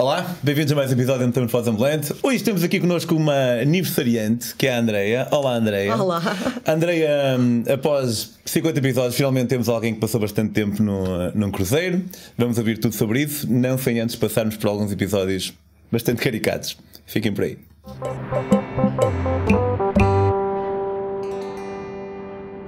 Olá, 0.00 0.34
bem-vindos 0.42 0.72
a 0.72 0.76
mais 0.76 0.90
um 0.90 0.94
episódio 0.94 1.26
do 1.26 1.32
Temos 1.34 1.52
Voz 1.52 1.68
Ambulante. 1.68 2.14
Hoje 2.22 2.42
temos 2.42 2.64
aqui 2.64 2.80
connosco 2.80 3.14
uma 3.14 3.60
aniversariante, 3.60 4.54
que 4.54 4.66
é 4.66 4.74
a 4.74 4.78
Andreia. 4.78 5.28
Olá, 5.30 5.56
Andreia. 5.56 5.94
Olá. 5.94 6.22
Andreia, 6.66 7.36
hum, 7.38 7.62
após 7.70 8.38
50 8.46 8.78
episódios, 8.78 9.14
finalmente 9.14 9.48
temos 9.48 9.68
alguém 9.68 9.92
que 9.92 10.00
passou 10.00 10.18
bastante 10.18 10.54
tempo 10.54 10.82
no, 10.82 11.30
num 11.32 11.50
cruzeiro. 11.50 12.02
Vamos 12.38 12.56
ouvir 12.56 12.78
tudo 12.78 12.94
sobre 12.94 13.20
isso, 13.20 13.46
não 13.52 13.76
sem 13.76 14.00
antes 14.00 14.16
passarmos 14.16 14.56
por 14.56 14.68
alguns 14.68 14.90
episódios 14.90 15.52
bastante 15.92 16.22
caricados. 16.22 16.78
Fiquem 17.04 17.34
por 17.34 17.44
aí. 17.44 17.58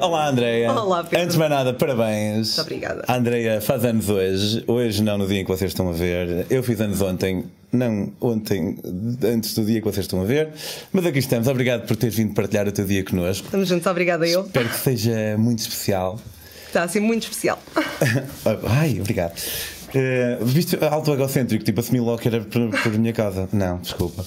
Olá, 0.03 0.29
Andreia. 0.29 0.73
Olá, 0.73 1.05
Pedro. 1.05 1.21
Antes 1.21 1.35
de 1.35 1.39
mais 1.39 1.51
nada, 1.53 1.73
parabéns. 1.73 2.49
Muito 2.49 2.61
obrigada. 2.61 3.05
A 3.07 3.15
Andreia 3.15 3.61
faz 3.61 3.85
anos 3.85 4.09
hoje. 4.09 4.65
Hoje 4.67 5.01
não 5.01 5.17
no 5.17 5.29
dia 5.29 5.39
em 5.39 5.45
que 5.45 5.51
vocês 5.51 5.71
estão 5.71 5.89
a 5.89 5.93
ver. 5.93 6.45
Eu 6.51 6.61
fiz 6.65 6.81
anos 6.81 7.01
ontem. 7.01 7.45
Não 7.71 8.13
ontem, 8.21 8.77
antes 9.25 9.55
do 9.55 9.65
dia 9.65 9.81
que 9.81 9.85
vocês 9.85 10.05
estão 10.05 10.21
a 10.21 10.25
ver. 10.25 10.49
Mas 10.93 11.07
aqui 11.07 11.21
estamos. 11.21 11.47
Obrigado 11.47 11.87
por 11.87 11.95
teres 11.95 12.17
vindo 12.17 12.35
partilhar 12.35 12.67
o 12.67 12.73
teu 12.73 12.85
dia 12.85 13.05
connosco. 13.05 13.45
Estamos 13.45 13.69
juntos, 13.69 13.87
obrigada 13.87 14.27
eu. 14.27 14.41
Espero 14.41 14.69
que 14.69 14.77
seja 14.77 15.37
muito 15.39 15.61
especial. 15.61 16.19
Está 16.67 16.83
a 16.83 16.89
ser 16.89 16.99
muito 16.99 17.23
especial. 17.23 17.63
Ai, 18.69 18.99
obrigado. 18.99 19.39
Uh, 19.39 20.45
viste 20.45 20.77
alto 20.85 21.13
egocêntrico, 21.13 21.65
tipo 21.65 21.79
assumi 21.79 22.01
logo 22.01 22.19
que 22.19 22.27
era 22.27 22.41
por, 22.41 22.71
por 22.71 22.93
minha 22.99 23.13
casa. 23.13 23.49
Não, 23.53 23.79
desculpa. 23.79 24.25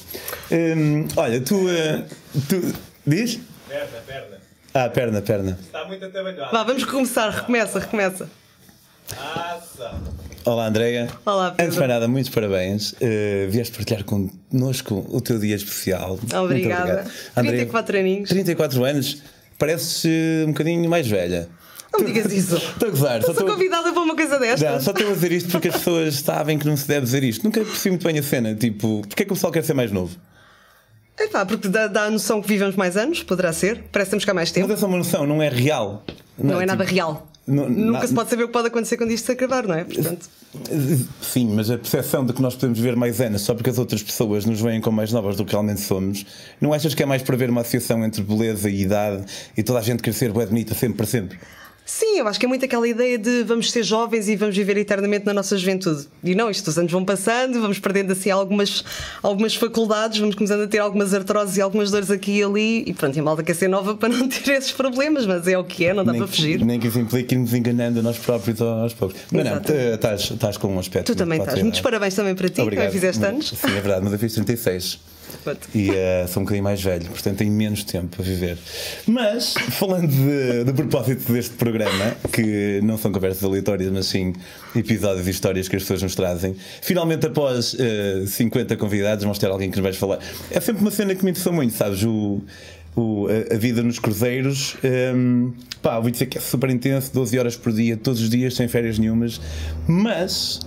Um, 0.50 1.06
olha, 1.18 1.42
tu, 1.42 1.58
uh, 1.58 2.04
tu. 2.48 2.74
Diz? 3.06 3.40
Perna, 3.68 3.98
perna. 4.08 4.35
Ah, 4.78 4.90
perna, 4.90 5.22
perna. 5.22 5.58
Está 5.66 5.86
muito 5.86 6.04
atabalhoado. 6.04 6.52
Vá, 6.52 6.64
vamos 6.64 6.84
recomeçar, 6.84 7.30
recomeça, 7.34 7.80
recomeça. 7.80 8.30
Ação. 9.18 10.04
Olá, 10.44 10.68
Andreia. 10.68 11.08
Olá, 11.26 11.52
Pedro. 11.52 11.64
Antes 11.64 11.74
de 11.76 11.80
mais 11.80 11.90
nada, 11.92 12.08
muitos 12.10 12.30
parabéns. 12.30 12.92
Uh, 12.92 13.50
vieste 13.50 13.74
partilhar 13.74 14.04
connosco 14.04 15.06
o 15.10 15.22
teu 15.22 15.40
dia 15.40 15.56
especial. 15.56 16.18
Muito 16.18 16.36
Obrigada. 16.36 16.82
obrigado. 16.92 17.12
Andreia, 17.38 17.58
34 17.60 17.98
aninhos. 17.98 18.30
34 18.30 18.84
anos. 18.84 19.22
Pareces 19.58 20.04
uh, 20.04 20.44
um 20.46 20.52
bocadinho 20.52 20.90
mais 20.90 21.08
velha. 21.08 21.48
Não 21.94 22.02
me 22.02 22.12
digas 22.12 22.34
isso. 22.34 22.58
Estou 22.76 22.90
a 22.90 22.92
gozar. 22.92 23.16
Eu 23.16 23.22
só 23.22 23.28
sou 23.28 23.34
estou- 23.36 23.48
convidada 23.56 23.94
para 23.94 24.02
uma 24.02 24.14
coisa 24.14 24.34
Não, 24.34 24.40
destas. 24.42 24.84
só 24.84 24.92
estou 24.92 25.10
a 25.10 25.14
dizer 25.14 25.32
isto 25.32 25.52
porque 25.52 25.70
as 25.70 25.78
pessoas 25.78 26.16
sabem 26.20 26.60
que 26.60 26.68
não 26.68 26.76
se 26.76 26.86
deve 26.86 27.06
dizer 27.06 27.24
isto. 27.24 27.46
Nunca 27.46 27.62
percebi 27.62 27.92
muito 27.92 28.06
bem 28.06 28.20
a 28.20 28.24
cena. 28.24 28.54
Tipo, 28.54 29.04
porque 29.08 29.24
é 29.24 29.26
que 29.26 29.32
o 29.32 29.36
pessoal 29.36 29.54
quer 29.54 29.64
ser 29.64 29.74
mais 29.74 29.90
novo? 29.90 30.18
Epá, 31.18 31.46
porque 31.46 31.68
dá, 31.70 31.88
dá 31.88 32.04
a 32.06 32.12
noção 32.12 32.42
que 32.42 32.48
vivemos 32.48 32.76
mais 32.76 32.98
anos, 32.98 33.24
poderá 33.24 33.54
ser. 33.54 33.84
Parece 33.92 34.10
que 34.10 34.12
temos 34.12 34.26
cá 34.26 34.34
mais 34.34 34.50
Mas 34.50 34.54
tempo. 34.54 34.72
essa 34.72 34.86
é 34.86 34.88
uma 34.88 34.98
noção, 34.98 35.26
não 35.26 35.42
é 35.42 35.50
real. 35.50 36.04
Não 36.38 36.60
é 36.60 36.66
nada 36.66 36.84
tipo, 36.84 36.94
real. 36.96 37.28
não- 37.48 37.70
Nunca 37.70 38.00
na- 38.02 38.08
se 38.08 38.14
pode 38.14 38.30
saber 38.30 38.44
o 38.44 38.48
que 38.48 38.54
pode 38.54 38.68
acontecer 38.68 38.98
quando 38.98 39.12
isto 39.12 39.26
se 39.26 39.32
acabar, 39.32 39.66
não 39.66 39.76
é? 39.76 39.84
Portanto, 39.86 40.28
Sim, 41.22 41.54
mas 41.54 41.70
a 41.70 41.78
percepção 41.78 42.26
de 42.26 42.32
que 42.32 42.42
nós 42.42 42.56
podemos 42.56 42.80
ver 42.80 42.96
mais 42.96 43.20
anos 43.20 43.42
só 43.42 43.54
porque 43.54 43.70
as 43.70 43.78
outras 43.78 44.02
pessoas 44.02 44.46
nos 44.46 44.62
veem 44.62 44.80
como 44.80 44.96
mais 44.96 45.12
novas 45.12 45.36
do 45.36 45.44
que 45.46 45.52
realmente 45.52 45.82
somos, 45.82 46.26
não 46.62 46.74
achas 46.74 46.94
que 46.94 47.04
é 47.04 47.06
mais 47.06 47.22
para 47.22 47.36
ver 47.36 47.50
uma 47.50 47.60
associação 47.62 48.04
entre 48.06 48.22
beleza 48.24 48.70
e 48.70 48.82
idade 48.84 49.26
e 49.58 49.62
toda 49.64 49.80
a 49.80 49.82
gente 49.82 50.02
quer 50.02 50.14
ser 50.14 50.32
bué 50.32 50.46
bonita 50.46 50.74
sempre 50.74 50.96
para 50.98 51.06
sempre? 51.06 51.38
Sim, 51.86 52.18
eu 52.20 52.28
acho 52.28 52.40
que 52.40 52.46
é 52.46 52.50
muito 52.50 52.66
aquela 52.66 52.88
ideia 52.88 53.18
de 53.18 53.44
vamos 53.44 53.72
ser 53.72 53.84
jovens 53.84 54.28
e 54.28 54.36
vamos 54.36 54.56
viver 54.56 54.76
eternamente 54.78 55.26
na 55.26 55.34
nossa 55.34 55.58
juventude. 55.58 56.08
E 56.24 56.34
não, 56.34 56.50
isto 56.50 56.68
os 56.68 56.78
anos 56.78 56.92
vão 56.92 57.06
passando, 57.06 57.62
vamos 57.62 57.80
perdendo 57.80 58.12
assim 58.12 58.32
algumas, 58.32 58.84
algumas 59.22 59.56
faculdades, 59.56 60.20
vamos 60.20 60.36
começando 60.36 60.64
a 60.64 60.68
ter 60.68 60.80
algumas 60.80 61.14
artroses 61.14 61.58
e 61.58 61.62
algumas 61.62 61.92
dores 61.92 62.10
aqui 62.10 62.40
e 62.40 62.44
ali. 62.44 62.84
E 62.88 62.94
pronto, 62.94 63.16
e 63.16 63.20
a 63.20 63.24
malta 63.24 63.44
quer 63.44 63.54
ser 63.54 63.68
nova 63.68 63.96
para 63.98 64.10
não 64.10 64.28
ter 64.28 64.52
esses 64.52 64.72
problemas, 64.72 65.26
mas 65.26 65.48
é 65.48 65.58
o 65.58 65.64
que 65.64 65.86
é, 65.86 65.94
não 65.94 66.04
dá 66.04 66.12
nem, 66.12 66.22
para 66.22 66.28
fugir. 66.28 66.64
nem 66.66 66.80
que 66.80 66.88
isso 66.88 67.00
implique 67.00 67.36
irmos 67.36 67.54
enganando 67.54 68.00
a 68.00 68.04
nós 68.04 68.18
próprios 68.18 68.62
aos 68.62 68.94
poucos. 68.94 69.18
Mas 69.32 69.46
não, 69.46 69.52
Exato. 69.52 69.72
tu 69.72 69.74
estás, 69.74 70.32
estás 70.32 70.58
com 70.58 70.68
um 70.74 70.80
aspecto. 70.80 71.14
Tu 71.14 71.18
também 71.18 71.40
estás. 71.40 71.62
Muitos 71.62 71.80
é? 71.80 71.84
parabéns 71.84 72.16
também 72.16 72.36
para 72.36 72.50
ti, 72.50 72.62
Obrigado. 72.62 72.86
também 72.86 73.00
fizeste 73.00 73.24
anos. 73.24 73.50
Sim, 73.50 73.68
é 73.68 73.82
verdade, 73.82 74.02
mas 74.04 74.14
eu 74.14 74.20
fiz 74.20 74.34
36. 74.34 75.15
E 75.74 75.90
eh, 75.92 76.26
sou 76.28 76.42
um 76.42 76.46
bocadinho 76.46 76.64
mais 76.64 76.82
velho, 76.82 77.06
portanto 77.06 77.38
tenho 77.38 77.52
menos 77.52 77.84
tempo 77.84 78.22
a 78.22 78.24
viver. 78.24 78.58
Mas, 79.08 79.54
falando 79.72 80.08
de, 80.66 80.74
propósito 80.74 81.32
deste 81.32 81.54
programa, 81.56 82.16
que 82.32 82.80
não 82.84 82.98
são 82.98 83.12
conversas 83.12 83.44
aleatórias, 83.44 83.92
mas 83.92 84.08
sim 84.08 84.34
episódios 84.76 85.28
e 85.28 85.32
histórias 85.32 85.68
que 85.68 85.76
as 85.76 85.84
pessoas 85.84 86.02
nos 86.04 86.16
trazem, 86.16 86.56
finalmente 86.82 87.26
após 87.26 87.76
eh, 87.80 88.26
50 88.28 88.76
convidados, 88.78 89.24
vamos 89.24 89.38
ter 89.40 89.48
alguém 89.48 89.70
que 89.70 89.78
nos 89.78 89.84
vais 89.84 89.96
falar. 89.98 90.20
É 90.52 90.60
sempre 90.60 90.82
uma 90.82 90.92
cena 90.92 91.14
que 91.16 91.24
me 91.24 91.32
interessou 91.32 91.54
muito, 91.54 91.74
sabes? 91.74 92.04
O, 92.04 92.42
o- 92.96 93.28
a, 93.28 93.54
a 93.56 93.58
vida 93.58 93.84
nos 93.84 94.00
cruzeiros, 94.00 94.76
ehm, 94.84 95.50
pá, 95.82 95.98
ouvi 95.98 96.12
dizer 96.12 96.26
que 96.28 96.38
é 96.38 96.42
super 96.42 96.70
intenso, 96.70 97.12
12 97.14 97.38
horas 97.38 97.56
por 97.56 97.72
dia, 97.74 97.96
todos 97.98 98.22
os 98.22 98.30
dias, 98.30 98.56
sem 98.56 98.68
férias 98.68 98.98
nenhumas, 98.98 99.40
mas. 99.88 100.60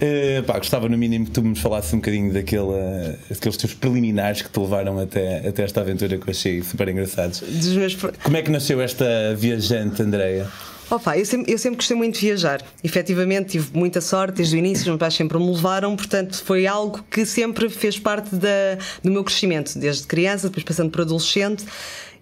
Uh, 0.00 0.42
pá, 0.44 0.58
gostava 0.58 0.88
no 0.88 0.96
mínimo 0.96 1.26
que 1.26 1.32
tu 1.32 1.42
me 1.42 1.56
falasses 1.56 1.92
um 1.92 1.96
bocadinho 1.96 2.32
daquela, 2.32 3.18
daqueles 3.28 3.56
teus 3.56 3.74
preliminares 3.74 4.42
que 4.42 4.48
te 4.48 4.60
levaram 4.60 4.98
até, 4.98 5.48
até 5.48 5.64
esta 5.64 5.80
aventura 5.80 6.16
que 6.16 6.28
eu 6.28 6.30
achei 6.30 6.62
super 6.62 6.88
engraçados. 6.88 7.40
Dos 7.40 7.74
meus. 7.74 7.96
Como 8.22 8.36
é 8.36 8.42
que 8.42 8.50
nasceu 8.50 8.80
esta 8.80 9.34
viajante, 9.36 10.00
Andreia? 10.02 10.46
Opa, 10.90 11.18
eu 11.18 11.26
sempre, 11.26 11.52
eu 11.52 11.58
sempre 11.58 11.76
gostei 11.76 11.96
muito 11.96 12.14
de 12.14 12.26
viajar. 12.26 12.62
Efetivamente, 12.82 13.50
tive 13.50 13.76
muita 13.76 14.00
sorte 14.00 14.36
desde 14.36 14.56
o 14.56 14.58
início, 14.58 14.82
os 14.82 14.86
meus 14.86 14.98
pais 14.98 15.14
sempre 15.14 15.36
me 15.38 15.50
levaram, 15.50 15.94
portanto, 15.94 16.42
foi 16.42 16.66
algo 16.66 17.04
que 17.10 17.26
sempre 17.26 17.68
fez 17.68 17.98
parte 17.98 18.34
da, 18.34 18.78
do 19.02 19.10
meu 19.10 19.22
crescimento, 19.22 19.78
desde 19.78 20.06
criança, 20.06 20.48
depois 20.48 20.64
passando 20.64 20.90
por 20.90 21.02
adolescente. 21.02 21.64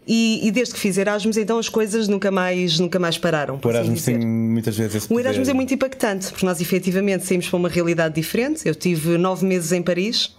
E, 0.07 0.47
e 0.47 0.51
desde 0.53 0.75
que 0.75 0.81
fiz 0.81 0.97
Erasmus, 0.97 1.37
então 1.37 1.59
as 1.59 1.69
coisas 1.69 2.07
nunca 2.07 2.31
mais, 2.31 2.79
nunca 2.79 2.99
mais 2.99 3.19
pararam. 3.19 3.55
O 3.57 3.59
assim 3.59 3.69
Erasmus 3.71 3.99
dizer. 3.99 4.19
tem 4.19 4.27
muitas 4.27 4.77
vezes 4.77 4.95
esse 4.95 5.13
O 5.13 5.19
Erasmus 5.19 5.39
poder. 5.47 5.51
é 5.51 5.55
muito 5.55 5.75
impactante, 5.75 6.29
porque 6.29 6.47
nós 6.47 6.61
efetivamente 6.61 7.25
saímos 7.27 7.49
para 7.49 7.57
uma 7.57 7.69
realidade 7.69 8.15
diferente. 8.15 8.67
Eu 8.69 8.75
tive 8.75 9.19
nove 9.19 9.45
meses 9.45 9.73
em 9.73 9.83
Paris. 9.83 10.36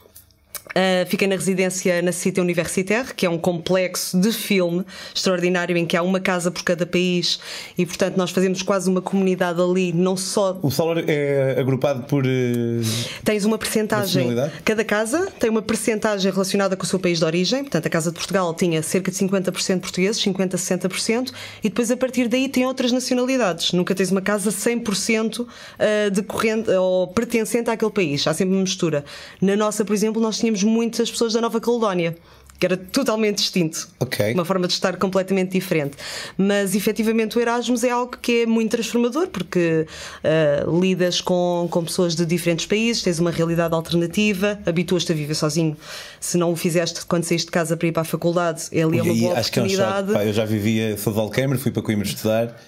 Uh, 0.78 1.10
fiquei 1.10 1.28
na 1.28 1.34
residência 1.36 2.04
na 2.04 2.12
Cité 2.12 2.40
Universitaire, 2.40 3.16
que 3.16 3.26
é 3.26 3.30
um 3.30 3.38
complexo 3.40 4.20
de 4.20 4.32
filme 4.32 4.86
extraordinário 5.16 5.76
em 5.76 5.88
que 5.88 5.98
há 5.98 6.04
uma 6.04 6.20
casa 6.20 6.52
por 6.52 6.62
cada 6.62 6.86
país 6.86 7.40
e, 7.76 7.84
portanto, 7.84 8.16
nós 8.16 8.30
fazemos 8.30 8.62
quase 8.62 8.88
uma 8.88 9.02
comunidade 9.02 9.60
ali, 9.60 9.92
não 9.92 10.16
só 10.16 10.60
O 10.62 10.70
salário 10.70 11.04
é 11.08 11.60
agrupado 11.60 12.04
por. 12.04 12.24
eh, 12.28 12.82
Tens 13.24 13.44
uma 13.44 13.58
percentagem. 13.58 14.30
Cada 14.64 14.84
casa 14.84 15.32
tem 15.40 15.50
uma 15.50 15.64
percentagem 15.64 16.32
relacionada 16.32 16.76
com 16.78 16.84
o 16.84 16.88
seu 16.88 17.00
país 17.00 17.18
de 17.18 17.26
origem. 17.26 17.62
Portanto, 17.62 17.88
a 17.88 17.90
Casa 17.90 18.12
de 18.12 18.18
Portugal 18.18 18.54
tinha 18.54 18.84
cerca 18.84 19.10
de 19.10 19.18
50% 19.18 19.80
portugueses, 19.80 20.22
50% 20.24 20.54
a 20.54 20.58
60%, 20.58 21.32
e 21.64 21.70
depois 21.70 21.90
a 21.90 21.98
partir 21.98 22.28
daí 22.28 22.50
tem 22.50 22.68
outras 22.68 22.92
nacionalidades. 22.92 23.72
Nunca 23.74 23.96
tens 23.96 24.12
uma 24.12 24.22
casa 24.22 24.52
100% 24.52 25.48
ah, 25.80 26.10
decorrente 26.12 26.70
ou 26.70 27.08
pertencente 27.08 27.70
àquele 27.72 27.92
país. 27.92 28.28
Há 28.28 28.34
sempre 28.34 28.54
uma 28.54 28.62
mistura. 28.62 29.04
Na 29.42 29.56
nossa, 29.56 29.84
por 29.84 29.94
exemplo, 29.94 30.22
nós 30.22 30.38
tínhamos 30.38 30.67
muitas 30.68 31.10
pessoas 31.10 31.34
da 31.34 31.42
Nova 31.42 31.60
Caledónia. 31.60 32.16
Que 32.60 32.66
era 32.66 32.76
totalmente 32.76 33.38
distinto. 33.38 33.88
Ok. 34.00 34.34
Uma 34.34 34.44
forma 34.44 34.66
de 34.66 34.74
estar 34.74 34.98
completamente 34.98 35.52
diferente. 35.52 35.96
Mas 36.36 36.74
efetivamente 36.74 37.38
o 37.38 37.40
Erasmus 37.40 37.84
é 37.84 37.92
algo 37.92 38.18
que 38.20 38.42
é 38.42 38.46
muito 38.48 38.72
transformador 38.72 39.28
porque 39.28 39.86
ah, 40.24 40.66
lidas 40.82 41.22
com, 41.22 41.68
com 41.70 41.84
pessoas 41.84 42.16
de 42.16 42.26
diferentes 42.26 42.66
países, 42.66 43.04
tens 43.04 43.20
uma 43.20 43.30
realidade 43.30 43.76
alternativa, 43.76 44.60
habituas-te 44.66 45.12
a 45.12 45.16
viver 45.16 45.36
sozinho. 45.36 45.78
Se 46.20 46.36
não 46.36 46.52
o 46.52 46.56
fizeste 46.56 47.06
quando 47.06 47.26
saíste 47.26 47.46
de 47.46 47.52
casa 47.52 47.78
para 47.78 47.90
ir 47.90 47.92
para 47.92 48.02
a 48.02 48.06
faculdade, 48.06 48.64
é 48.72 48.82
ali 48.82 48.98
e 48.98 49.02
uma 49.02 49.14
boa 49.14 49.40
acho 49.40 49.52
que 49.52 49.60
é 49.60 49.62
um 49.62 49.70
choque. 49.70 49.82
oportunidade. 49.84 50.14
Pá, 50.14 50.26
eu 50.26 50.34
já 50.34 50.46
vivia, 50.46 50.98
sou 50.98 51.14
de 51.14 51.20
Alquemer, 51.20 51.60
fui 51.60 51.72
para 51.72 51.84
Coimbra 51.84 52.08
estudar. 52.08 52.60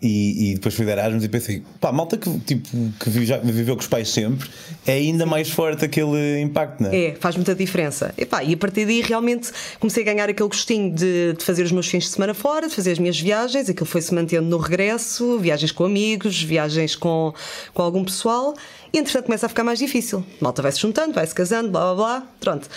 E, 0.00 0.50
e 0.50 0.54
depois 0.56 0.74
fui 0.74 0.84
de 0.84 0.90
Erasmus 0.90 1.24
e 1.24 1.28
pensei, 1.28 1.62
pá, 1.80 1.90
malta 1.90 2.18
que, 2.18 2.38
tipo, 2.40 2.68
que 3.00 3.08
vive- 3.08 3.38
viveu 3.44 3.74
com 3.74 3.80
os 3.80 3.86
pais 3.88 4.10
sempre 4.10 4.46
é 4.86 4.92
ainda 4.92 5.24
mais 5.24 5.48
forte 5.48 5.86
aquele 5.86 6.38
impacto, 6.42 6.82
não 6.82 6.90
é? 6.90 7.06
É, 7.06 7.14
faz 7.14 7.34
muita 7.34 7.54
diferença. 7.54 8.12
Epá, 8.18 8.44
e 8.44 8.52
a 8.52 8.56
partir 8.58 8.84
daí 8.84 9.00
realmente 9.00 9.50
comecei 9.80 10.02
a 10.02 10.06
ganhar 10.06 10.28
aquele 10.28 10.50
gostinho 10.50 10.94
de, 10.94 11.32
de 11.32 11.42
fazer 11.42 11.62
os 11.62 11.72
meus 11.72 11.86
fins 11.86 12.04
de 12.04 12.10
semana 12.10 12.34
fora, 12.34 12.68
de 12.68 12.74
fazer 12.74 12.92
as 12.92 12.98
minhas 12.98 13.18
viagens, 13.18 13.70
aquilo 13.70 13.86
foi-se 13.86 14.12
mantendo 14.14 14.46
no 14.46 14.58
regresso, 14.58 15.38
viagens 15.38 15.72
com 15.72 15.84
amigos, 15.84 16.42
viagens 16.42 16.94
com, 16.94 17.32
com 17.72 17.82
algum 17.82 18.04
pessoal, 18.04 18.54
e 18.92 18.98
entretanto 18.98 19.24
começa 19.24 19.46
a 19.46 19.48
ficar 19.48 19.64
mais 19.64 19.78
difícil. 19.78 20.22
Malta 20.42 20.60
vai-se 20.60 20.78
juntando, 20.78 21.14
vai-se 21.14 21.34
casando, 21.34 21.70
blá 21.70 21.94
blá 21.94 21.94
blá, 21.94 22.26
pronto. 22.38 22.68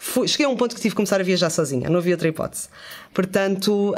Fui- 0.00 0.28
cheguei 0.28 0.46
a 0.46 0.48
um 0.48 0.56
ponto 0.56 0.74
que 0.74 0.80
tive 0.80 0.92
que 0.92 0.96
começar 0.96 1.20
a 1.20 1.24
viajar 1.24 1.50
sozinha, 1.50 1.90
não 1.90 1.98
havia 1.98 2.14
outra 2.14 2.28
hipótese. 2.28 2.68
Portanto, 3.12 3.90
hum, 3.90 3.94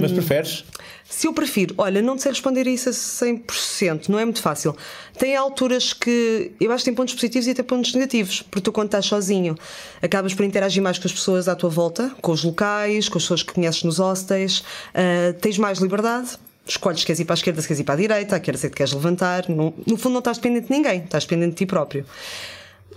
Mas 0.00 0.10
preferes? 0.12 0.64
se 1.08 1.28
eu 1.28 1.32
prefiro, 1.32 1.74
olha, 1.78 2.02
não 2.02 2.18
sei 2.18 2.32
responder 2.32 2.66
a 2.66 2.70
isso 2.70 2.88
a 2.88 2.92
100%, 2.92 4.08
não 4.08 4.18
é 4.18 4.24
muito 4.24 4.42
fácil. 4.42 4.76
Tem 5.16 5.36
alturas 5.36 5.92
que 5.92 6.50
eu 6.60 6.72
acho 6.72 6.82
que 6.82 6.90
tem 6.90 6.94
pontos 6.94 7.14
positivos 7.14 7.46
e 7.46 7.50
até 7.52 7.62
pontos 7.62 7.94
negativos, 7.94 8.42
porque 8.42 8.62
tu, 8.62 8.72
quando 8.72 8.86
estás 8.88 9.06
sozinho, 9.06 9.54
acabas 10.02 10.34
por 10.34 10.44
interagir 10.44 10.82
mais 10.82 10.98
com 10.98 11.06
as 11.06 11.12
pessoas 11.12 11.46
à 11.48 11.54
tua 11.54 11.70
volta, 11.70 12.10
com 12.20 12.32
os 12.32 12.42
locais, 12.42 13.08
com 13.08 13.16
as 13.18 13.24
pessoas 13.24 13.42
que 13.44 13.52
conheces 13.52 13.84
nos 13.84 13.98
hostels, 13.98 14.64
ah, 14.92 15.32
tens 15.40 15.56
mais 15.56 15.78
liberdade. 15.78 16.30
Escolhes 16.66 17.00
se 17.00 17.06
queres 17.06 17.20
ir 17.20 17.26
para 17.26 17.34
a 17.34 17.36
esquerda, 17.36 17.60
se 17.60 17.68
queres 17.68 17.80
ir 17.80 17.84
para 17.84 17.94
a 17.94 17.98
direita, 17.98 18.36
a 18.36 18.40
que 18.40 18.50
é 18.50 18.54
que 18.54 18.70
queres 18.70 18.92
levantar. 18.92 19.48
No, 19.50 19.74
no 19.86 19.96
fundo, 19.98 20.14
não 20.14 20.18
estás 20.20 20.38
dependente 20.38 20.66
de 20.68 20.72
ninguém, 20.72 21.04
estás 21.04 21.24
dependente 21.24 21.50
de 21.50 21.56
ti 21.58 21.66
próprio. 21.66 22.04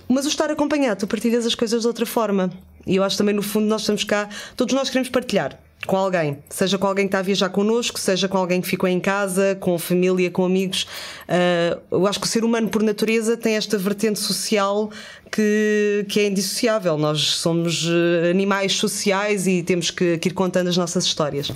Mas 0.08 0.26
o 0.26 0.30
estar 0.30 0.50
acompanhado, 0.50 1.02
tu 1.02 1.08
partilhas 1.08 1.46
as 1.46 1.56
coisas 1.56 1.82
de 1.82 1.88
outra 1.88 2.06
forma. 2.06 2.52
E 2.86 2.96
eu 2.96 3.04
acho 3.04 3.18
também, 3.18 3.36
no 3.36 3.42
fundo, 3.42 3.68
nós 3.68 3.82
estamos 3.82 4.04
cá, 4.04 4.30
todos 4.56 4.74
nós 4.74 4.90
queremos 4.90 5.10
partilhar. 5.10 5.60
com 5.86 5.96
alguém, 5.96 6.40
seja 6.50 6.78
com 6.78 6.88
alguém 6.88 7.06
que 7.06 7.10
está 7.10 7.20
a 7.20 7.22
viajar 7.22 7.50
connosco, 7.50 8.00
seja 8.00 8.28
com 8.28 8.38
alguém 8.38 8.60
que 8.60 8.68
ficou 8.68 8.90
em 8.90 9.00
casa, 9.00 9.56
com 9.60 9.78
família, 9.78 10.32
com 10.32 10.44
amigos. 10.44 10.88
Uh, 11.28 11.80
eu 11.92 12.08
acho 12.08 12.20
que 12.20 12.26
o 12.26 12.30
ser 12.30 12.44
humano, 12.44 12.68
por 12.68 12.82
natureza, 12.82 13.38
tem 13.38 13.56
esta 13.56 13.78
vertente 13.78 14.20
social 14.20 14.90
que, 15.32 16.06
que 16.10 16.20
é 16.20 16.28
indissociável. 16.28 16.98
Nós 16.98 17.22
somos 17.22 17.86
eh, 17.88 18.32
animais 18.32 18.74
sociais 18.74 19.46
e 19.48 19.62
temos 19.62 19.92
que, 19.92 20.18
que 20.18 20.30
ir 20.30 20.34
contando 20.34 20.68
as 20.68 20.78
nossas 20.78 21.06
histórias. 21.06 21.52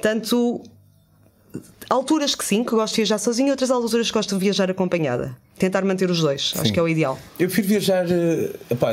Tanto 0.00 0.60
alturas 1.88 2.34
que 2.34 2.44
sim, 2.44 2.64
que 2.64 2.72
gosto 2.72 2.94
de 2.94 3.02
viajar 3.02 3.18
sozinha, 3.18 3.50
outras 3.50 3.70
alturas 3.70 4.08
que 4.08 4.14
gosto 4.14 4.34
de 4.34 4.40
viajar 4.40 4.70
acompanhada. 4.70 5.36
Tentar 5.58 5.84
manter 5.84 6.10
os 6.10 6.20
dois, 6.20 6.50
sim. 6.50 6.58
acho 6.60 6.72
que 6.72 6.78
é 6.78 6.82
o 6.82 6.88
ideal. 6.88 7.18
Eu 7.38 7.46
prefiro 7.46 7.68
viajar. 7.68 8.06
Epá, 8.70 8.92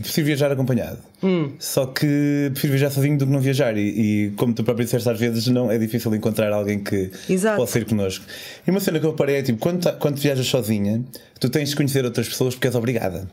prefiro 0.00 0.26
viajar 0.26 0.50
acompanhado. 0.50 0.98
Hum. 1.22 1.52
Só 1.58 1.86
que 1.86 2.50
prefiro 2.52 2.72
viajar 2.72 2.90
sozinho 2.90 3.18
do 3.18 3.26
que 3.26 3.32
não 3.32 3.40
viajar. 3.40 3.76
E, 3.76 3.80
e 3.80 4.30
como 4.36 4.54
tu 4.54 4.64
próprio 4.64 4.84
disseste, 4.84 5.08
às 5.08 5.18
vezes 5.18 5.46
não 5.48 5.70
é 5.70 5.78
difícil 5.78 6.14
encontrar 6.14 6.52
alguém 6.52 6.78
que 6.82 7.10
Exato. 7.28 7.56
possa 7.56 7.78
ir 7.78 7.84
connosco. 7.84 8.24
E 8.66 8.70
uma 8.70 8.80
cena 8.80 8.98
que 8.98 9.06
eu 9.06 9.12
parei 9.12 9.36
é 9.36 9.42
tipo: 9.42 9.58
quando, 9.58 9.90
quando 9.98 10.16
viajas 10.16 10.46
sozinha, 10.46 11.02
tu 11.38 11.48
tens 11.48 11.70
de 11.70 11.76
conhecer 11.76 12.04
outras 12.04 12.28
pessoas 12.28 12.54
porque 12.54 12.68
és 12.68 12.74
obrigada. 12.74 13.28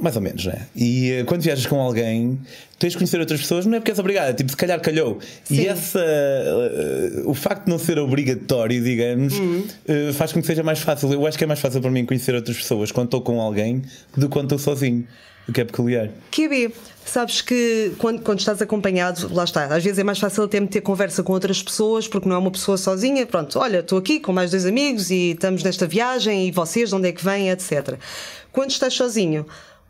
Mais 0.00 0.16
ou 0.16 0.22
menos, 0.22 0.44
né? 0.44 0.66
E 0.74 1.20
uh, 1.20 1.24
quando 1.24 1.42
viajas 1.42 1.64
com 1.64 1.80
alguém, 1.80 2.36
tens 2.80 2.90
de 2.90 2.98
conhecer 2.98 3.20
outras 3.20 3.40
pessoas, 3.40 3.64
não 3.64 3.76
é 3.76 3.80
porque 3.80 3.92
és 3.92 3.98
obrigada, 3.98 4.34
tipo, 4.34 4.50
se 4.50 4.56
calhar 4.56 4.80
calhou. 4.80 5.18
Sim. 5.44 5.54
E 5.54 5.68
essa. 5.68 6.00
Uh, 6.00 7.30
o 7.30 7.34
facto 7.34 7.64
de 7.64 7.70
não 7.70 7.78
ser 7.78 7.96
obrigatório, 7.98 8.82
digamos, 8.82 9.38
uhum. 9.38 9.64
uh, 9.88 10.12
faz 10.14 10.32
com 10.32 10.40
que 10.40 10.46
seja 10.46 10.64
mais 10.64 10.80
fácil. 10.80 11.12
Eu 11.12 11.24
acho 11.26 11.38
que 11.38 11.44
é 11.44 11.46
mais 11.46 11.60
fácil 11.60 11.80
para 11.80 11.92
mim 11.92 12.04
conhecer 12.04 12.34
outras 12.34 12.56
pessoas 12.56 12.90
quando 12.90 13.06
estou 13.06 13.20
com 13.20 13.40
alguém 13.40 13.82
do 14.16 14.28
que 14.28 14.32
quando 14.32 14.46
estou 14.46 14.58
sozinho. 14.58 15.06
O 15.48 15.52
que 15.52 15.62
é 15.62 15.64
peculiar. 15.64 16.10
QB, 16.30 16.74
sabes 17.06 17.40
que 17.40 17.92
quando, 17.96 18.20
quando 18.20 18.38
estás 18.38 18.60
acompanhado, 18.60 19.32
lá 19.32 19.44
está, 19.44 19.64
às 19.64 19.82
vezes 19.82 19.98
é 19.98 20.04
mais 20.04 20.18
fácil 20.18 20.44
até 20.44 20.60
ter 20.60 20.82
conversa 20.82 21.22
com 21.22 21.32
outras 21.32 21.62
pessoas, 21.62 22.06
porque 22.06 22.28
não 22.28 22.36
é 22.36 22.38
uma 22.38 22.50
pessoa 22.50 22.76
sozinha. 22.76 23.24
Pronto, 23.26 23.58
olha, 23.58 23.78
estou 23.78 23.98
aqui 23.98 24.20
com 24.20 24.30
mais 24.30 24.50
dois 24.50 24.66
amigos 24.66 25.10
e 25.10 25.30
estamos 25.30 25.62
nesta 25.62 25.86
viagem 25.86 26.46
e 26.48 26.50
vocês, 26.50 26.90
de 26.90 26.94
onde 26.94 27.08
é 27.08 27.12
que 27.12 27.24
vêm, 27.24 27.48
etc. 27.48 27.96
Quando 28.52 28.72
estás 28.72 28.92
sozinho, 28.92 29.46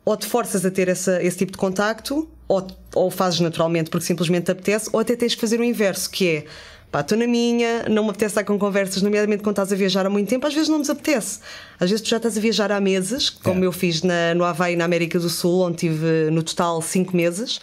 ou 0.08 0.16
te 0.16 0.24
forças 0.24 0.64
a 0.64 0.70
ter 0.70 0.88
essa, 0.88 1.22
esse 1.22 1.36
tipo 1.36 1.52
de 1.52 1.58
contacto, 1.58 2.26
ou, 2.48 2.66
ou 2.94 3.10
fazes 3.10 3.40
naturalmente 3.40 3.90
porque 3.90 4.06
simplesmente 4.06 4.44
te 4.44 4.52
apetece, 4.52 4.88
ou 4.90 5.00
até 5.00 5.14
tens 5.14 5.32
de 5.32 5.36
fazer 5.38 5.60
o 5.60 5.62
inverso, 5.62 6.08
que 6.10 6.26
é 6.26 6.44
pá, 6.90 7.02
estou 7.02 7.18
na 7.18 7.26
minha, 7.26 7.84
não 7.90 8.04
me 8.04 8.08
apetece 8.08 8.30
estar 8.30 8.44
com 8.44 8.58
conversas, 8.58 9.02
nomeadamente 9.02 9.42
quando 9.42 9.52
estás 9.52 9.70
a 9.70 9.76
viajar 9.76 10.06
há 10.06 10.08
muito 10.08 10.26
tempo, 10.26 10.46
às 10.46 10.54
vezes 10.54 10.70
não 10.70 10.78
nos 10.78 10.88
apetece. 10.88 11.40
Às 11.78 11.90
vezes 11.90 12.02
tu 12.02 12.08
já 12.08 12.16
estás 12.16 12.38
a 12.38 12.40
viajar 12.40 12.72
há 12.72 12.80
meses, 12.80 13.28
como 13.28 13.62
é. 13.62 13.66
eu 13.66 13.72
fiz 13.72 14.02
na, 14.02 14.34
no 14.34 14.44
Havaí, 14.44 14.76
na 14.76 14.86
América 14.86 15.18
do 15.18 15.28
Sul, 15.28 15.60
onde 15.60 15.76
tive 15.76 16.30
no 16.30 16.42
total 16.42 16.80
5 16.80 17.14
meses. 17.14 17.60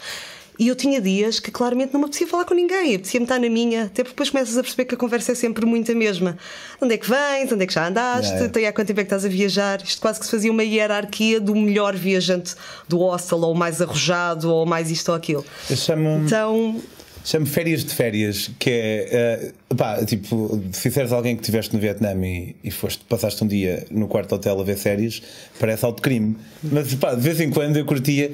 E 0.58 0.68
eu 0.68 0.76
tinha 0.76 1.02
dias 1.02 1.40
que 1.40 1.52
claramente 1.52 1.94
não 1.94 2.00
me 2.00 2.06
apetecia 2.06 2.28
falar 2.28 2.46
com 2.46 2.54
ninguém, 2.54 2.96
apetecia-me 2.96 3.26
estar 3.26 3.40
na 3.40 3.50
minha, 3.50 3.84
até 3.84 4.04
porque 4.04 4.10
depois 4.10 4.30
começas 4.30 4.58
a 4.58 4.62
perceber 4.62 4.86
que 4.86 4.96
a 4.96 4.98
conversa 4.98 5.32
é 5.32 5.36
sempre 5.36 5.66
muito 5.66 5.92
a 5.92 5.96
mesma. 5.96 6.38
Onde 6.82 6.96
é 6.96 6.98
que 6.98 7.10
vens? 7.10 7.52
Onde 7.52 7.64
é 7.64 7.68
que 7.68 7.74
já 7.74 7.88
andaste? 7.88 8.44
Então, 8.44 8.66
há 8.66 8.72
quanto 8.72 8.88
tempo 8.88 9.00
é 9.00 9.04
que 9.04 9.08
estás 9.08 9.26
a 9.26 9.30
viajar? 9.30 9.82
Isto 9.84 10.02
quase 10.02 10.20
que 10.20 10.26
se 10.26 10.32
fazia 10.32 10.52
uma 10.52 10.64
hierarquia 10.64 11.40
do 11.40 11.56
melhor 11.56 11.96
viajante 11.96 12.56
do 12.88 12.98
hostel, 12.98 13.40
ou 13.40 13.54
mais 13.54 13.82
arrojado, 13.82 14.52
ou 14.52 14.66
mais 14.66 14.90
isto 14.92 15.10
ou 15.10 15.16
aquilo. 15.16 15.46
Eu 15.70 15.76
chamo 15.76 16.24
então 16.24 16.82
chamo 17.26 17.46
férias 17.48 17.84
de 17.84 17.94
férias, 17.94 18.52
que 18.60 18.70
é 18.70 19.52
uh, 19.72 19.76
pá, 19.76 20.06
tipo, 20.06 20.62
se 20.72 20.82
fizeres 20.82 21.12
alguém 21.12 21.36
que 21.36 21.42
estiveste 21.42 21.74
no 21.74 21.82
Vietnã 21.82 22.14
e, 22.24 22.56
e 22.64 22.72
foste, 22.72 23.04
passaste 23.10 23.44
um 23.44 23.48
dia 23.48 23.86
no 23.90 24.08
quarto 24.08 24.36
hotel 24.36 24.60
a 24.62 24.64
ver 24.64 24.78
séries, 24.78 25.22
parece 25.60 25.84
alto 25.84 26.02
crime. 26.02 26.38
Mas 26.64 26.94
pá, 26.94 27.16
de 27.16 27.22
vez 27.22 27.42
em 27.42 27.50
quando 27.50 27.78
eu 27.78 27.86
curtia, 27.86 28.32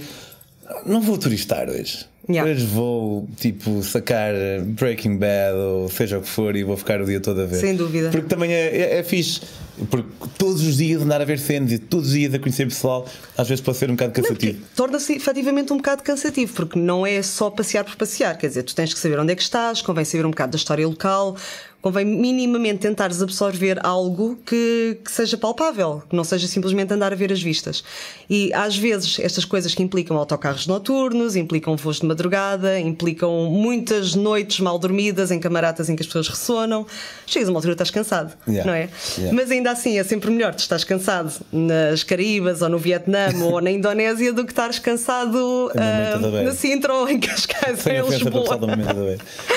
não 0.86 1.02
vou 1.02 1.18
turistar 1.18 1.70
hoje. 1.70 2.11
Yeah. 2.30 2.50
Hoje 2.50 2.66
vou, 2.66 3.28
tipo, 3.38 3.82
sacar 3.82 4.34
Breaking 4.64 5.18
Bad 5.18 5.56
ou 5.56 5.90
seja 5.90 6.20
o 6.20 6.22
que 6.22 6.30
for 6.30 6.56
e 6.56 6.64
vou 6.64 6.78
ficar 6.78 7.02
o 7.02 7.06
dia 7.06 7.20
todo 7.20 7.42
a 7.42 7.46
ver. 7.46 7.60
Sem 7.60 7.76
dúvida. 7.76 8.10
Porque 8.10 8.28
também 8.28 8.54
é, 8.54 8.68
é, 8.68 9.00
é 9.00 9.04
fixe. 9.04 9.42
Porque 9.90 10.10
todos 10.38 10.62
os 10.62 10.78
dias 10.78 11.02
andar 11.02 11.22
a 11.22 11.26
ver 11.26 11.40
cenas 11.40 11.72
e 11.72 11.80
todos 11.80 12.10
os 12.10 12.14
dias 12.14 12.34
a 12.34 12.40
conhecer 12.40 12.66
pessoal, 12.66 13.08
às 13.36 13.48
vezes 13.48 13.64
pode 13.64 13.78
ser 13.78 13.90
um 13.90 13.96
bocado 13.96 14.14
cansativo. 14.14 14.60
Torna-se 14.76 15.14
efetivamente 15.14 15.74
um 15.74 15.78
bocado 15.78 16.04
cansativo, 16.04 16.54
porque 16.54 16.78
não 16.78 17.06
é 17.06 17.22
só 17.24 17.50
passear 17.50 17.84
por 17.84 17.96
passear. 17.96 18.38
Quer 18.38 18.48
dizer, 18.48 18.64
tu 18.64 18.76
tens 18.76 18.94
que 18.94 19.00
saber 19.00 19.20
onde 19.20 19.34
é 19.34 19.36
que 19.36 19.42
estás, 19.42 19.82
convém 19.82 20.06
saber 20.06 20.26
um 20.26 20.30
bocado 20.30 20.52
da 20.52 20.58
história 20.58 20.88
local, 20.88 21.36
convém 21.82 22.06
minimamente 22.06 22.80
tentares 22.80 23.22
absorver 23.22 23.80
algo 23.84 24.38
que, 24.46 25.00
que, 25.04 25.12
seja 25.12 25.36
palpável, 25.36 26.04
que 26.08 26.16
não 26.16 26.24
seja 26.24 26.48
simplesmente 26.48 26.94
andar 26.94 27.12
a 27.12 27.16
ver 27.16 27.32
as 27.32 27.42
vistas. 27.42 27.84
E 28.30 28.54
às 28.54 28.78
vezes 28.78 29.20
estas 29.20 29.46
coisas 29.46 29.74
que 29.74 29.82
implicam 29.82 30.16
autocarros 30.16 30.68
noturnos, 30.68 31.36
implicam 31.36 31.76
voos 31.76 32.00
de 32.00 32.06
madrugada, 32.12 32.80
implicam 32.80 33.50
muitas 33.50 34.16
noites 34.16 34.60
mal 34.60 34.78
dormidas 34.78 35.32
em 35.32 35.40
camaratas 35.40 35.90
em 35.90 35.96
que 35.96 36.02
as 36.02 36.08
pessoas 36.08 36.28
ressonam. 36.28 36.86
Chegas 37.26 37.48
a 37.50 37.52
uma 37.52 37.58
altura 37.58 37.74
estás 37.74 37.90
cansado, 37.90 38.34
yeah. 38.48 38.70
não 38.70 38.78
é? 38.78 38.90
Yeah. 39.18 39.36
Mas 39.36 39.50
ainda 39.50 39.72
assim 39.72 39.98
é 39.98 40.04
sempre 40.04 40.30
melhor 40.30 40.54
tu 40.54 40.60
estás 40.60 40.84
cansado 40.84 41.34
nas 41.52 42.04
Caraíbas 42.04 42.62
ou 42.62 42.70
no 42.70 42.78
Vietnã 42.78 43.30
ou 43.42 43.62
na 43.62 43.72
Indonésia 43.72 44.32
do 44.32 44.46
que 44.46 44.52
estares 44.52 44.80
cansado 44.80 45.72
uh, 45.74 46.44
na 46.44 46.54
Sintra 46.54 46.94
ou 46.94 47.10
em 47.10 47.20
Cascais, 47.20 47.86
em 47.88 48.10
Lisboa. 48.10 48.60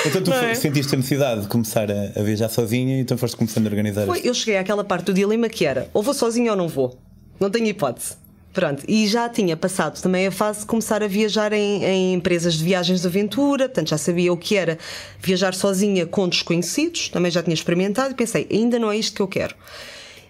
Então 0.07 0.23
tu 0.23 0.33
é? 0.33 0.55
sentiste 0.55 0.95
a 0.95 0.97
necessidade 0.97 1.43
de 1.43 1.49
começar 1.49 1.91
a 1.91 2.15
a 2.15 2.23
viajar 2.23 2.49
sozinha, 2.49 3.00
então 3.00 3.19
foste 3.19 3.37
começando 3.37 3.67
a 3.67 3.71
organizar 3.71 4.07
Foi, 4.07 4.21
Eu 4.25 4.35
cheguei 4.35 4.57
àquela 4.57 4.85
parte 4.85 5.07
do 5.07 5.15
dilema 5.15 5.49
que 5.49 5.65
era 5.65 5.89
ou 5.93 6.03
vou 6.03 6.15
sozinha 6.15 6.53
ou 6.53 6.57
não 6.57 6.69
vou. 6.69 6.99
Não 7.41 7.50
tenho 7.50 7.67
hipótese. 7.67 8.17
Pronto, 8.55 8.85
e 8.87 9.09
já 9.09 9.29
tinha 9.29 9.56
passado 9.56 10.01
também 10.01 10.29
a 10.29 10.31
fase 10.31 10.61
de 10.61 10.67
começar 10.67 11.03
a 11.03 11.09
viajar 11.09 11.53
em, 11.53 11.83
em, 11.85 12.15
empresas 12.15 12.55
de 12.55 12.62
viagens 12.62 13.01
de 13.01 13.06
aventura, 13.09 13.65
portanto 13.65 13.89
já 13.89 13.99
sabia 13.99 14.33
o 14.33 14.37
que 14.37 14.55
era 14.55 14.79
viajar 15.19 15.53
sozinha 15.55 16.06
com 16.06 16.29
desconhecidos, 16.29 17.09
também 17.09 17.33
já 17.33 17.43
tinha 17.43 17.53
experimentado 17.53 18.12
e 18.12 18.15
pensei, 18.15 18.47
ainda 18.49 18.79
não 18.79 18.93
é 18.93 18.97
isto 18.97 19.17
que 19.17 19.21
eu 19.21 19.27
quero. 19.27 19.56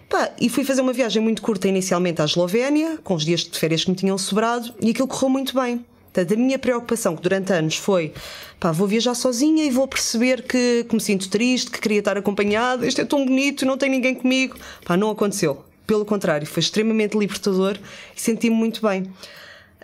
Pá, 0.09 0.31
e 0.41 0.49
fui 0.49 0.65
fazer 0.65 0.81
uma 0.81 0.95
viagem 0.95 1.23
muito 1.23 1.43
curta 1.43 1.69
inicialmente 1.69 2.23
à 2.23 2.25
Eslovénia, 2.25 2.99
com 3.05 3.15
os 3.15 3.27
dias 3.27 3.41
de 3.41 3.59
férias 3.59 3.85
que 3.85 3.91
me 3.91 3.97
tinham 3.97 4.17
sobrado, 4.17 4.73
e 4.81 4.89
aquilo 4.89 5.07
correu 5.07 5.29
muito 5.29 5.55
bem. 5.55 5.85
Portanto, 6.11 6.33
a 6.33 6.37
minha 6.37 6.59
preocupação, 6.59 7.17
que 7.17 7.23
durante 7.23 7.53
anos 7.53 7.77
foi 7.77 8.15
pá, 8.59 8.73
vou 8.73 8.87
viajar 8.87 9.15
sozinha 9.15 9.65
e 9.65 9.71
vou 9.71 9.87
perceber 9.87 10.45
que, 10.45 10.87
que 10.89 10.95
me 10.95 11.01
sinto 11.01 11.29
triste, 11.29 11.71
que 11.71 11.79
queria 11.79 11.99
estar 11.99 12.17
acompanhada, 12.17 12.87
isto 12.87 13.03
é 13.03 13.05
tão 13.05 13.27
bonito, 13.27 13.67
não 13.67 13.77
tem 13.77 13.91
ninguém 13.91 14.15
comigo. 14.15 14.57
Pá, 14.83 14.97
não 14.97 15.11
aconteceu. 15.11 15.63
Pelo 15.87 16.05
contrário, 16.05 16.47
foi 16.47 16.61
extremamente 16.61 17.17
libertador 17.17 17.79
e 18.17 18.21
senti-me 18.21 18.57
muito 18.57 18.81
bem. 18.81 19.11